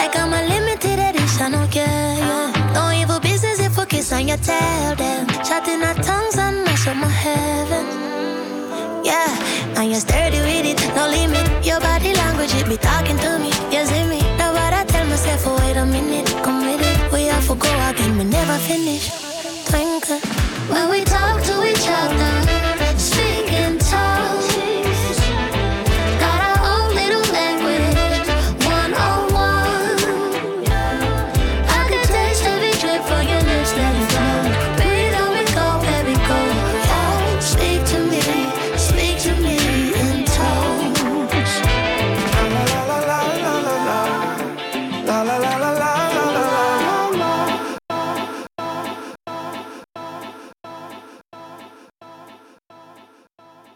Like 0.00 0.14
I'm 0.22 0.32
a 0.38 0.42
limited 0.54 0.98
edition, 1.08 1.54
okay? 1.64 2.16
Yeah. 2.28 2.74
No 2.76 2.82
evil 3.00 3.20
business 3.20 3.60
if 3.60 3.78
we 3.78 3.84
kiss 3.86 4.12
on 4.12 4.26
your 4.26 4.40
tail, 4.48 4.96
then. 4.96 5.28
Chatting 5.48 5.82
our 5.88 5.98
tongues 6.08 6.36
and 6.38 6.64
mess 6.64 6.86
up 6.88 6.96
my 6.96 7.12
heaven. 7.26 7.84
Yeah, 9.10 9.30
and 9.78 9.90
you're 9.92 10.00
sturdy 10.06 10.40
with 10.48 10.66
it, 10.72 10.80
no 10.96 11.04
limit. 11.16 11.46
Your 11.64 11.78
body 11.78 12.12
language, 12.14 12.54
it 12.54 12.66
be 12.68 12.78
talking 12.78 13.18
to 13.24 13.30
me. 13.38 13.50
You 13.74 13.84
see 13.90 14.04
me? 14.12 14.20
Now 14.38 14.50
what 14.56 14.72
I 14.72 14.82
tell 14.92 15.06
myself, 15.06 15.46
oh, 15.46 15.56
wait 15.60 15.76
a 15.76 15.86
minute, 15.86 16.26
come 16.42 16.64
with 16.66 16.82
it. 16.90 17.12
We 17.12 17.26
have 17.32 17.46
to 17.46 17.54
go 17.54 17.70
again, 17.90 18.18
we 18.18 18.24
never 18.24 18.58
finish 18.70 19.33
when 20.68 20.88
we 20.88 21.02
talk 21.04 21.42
to 21.42 21.64
each 21.64 21.88
other. 21.88 22.63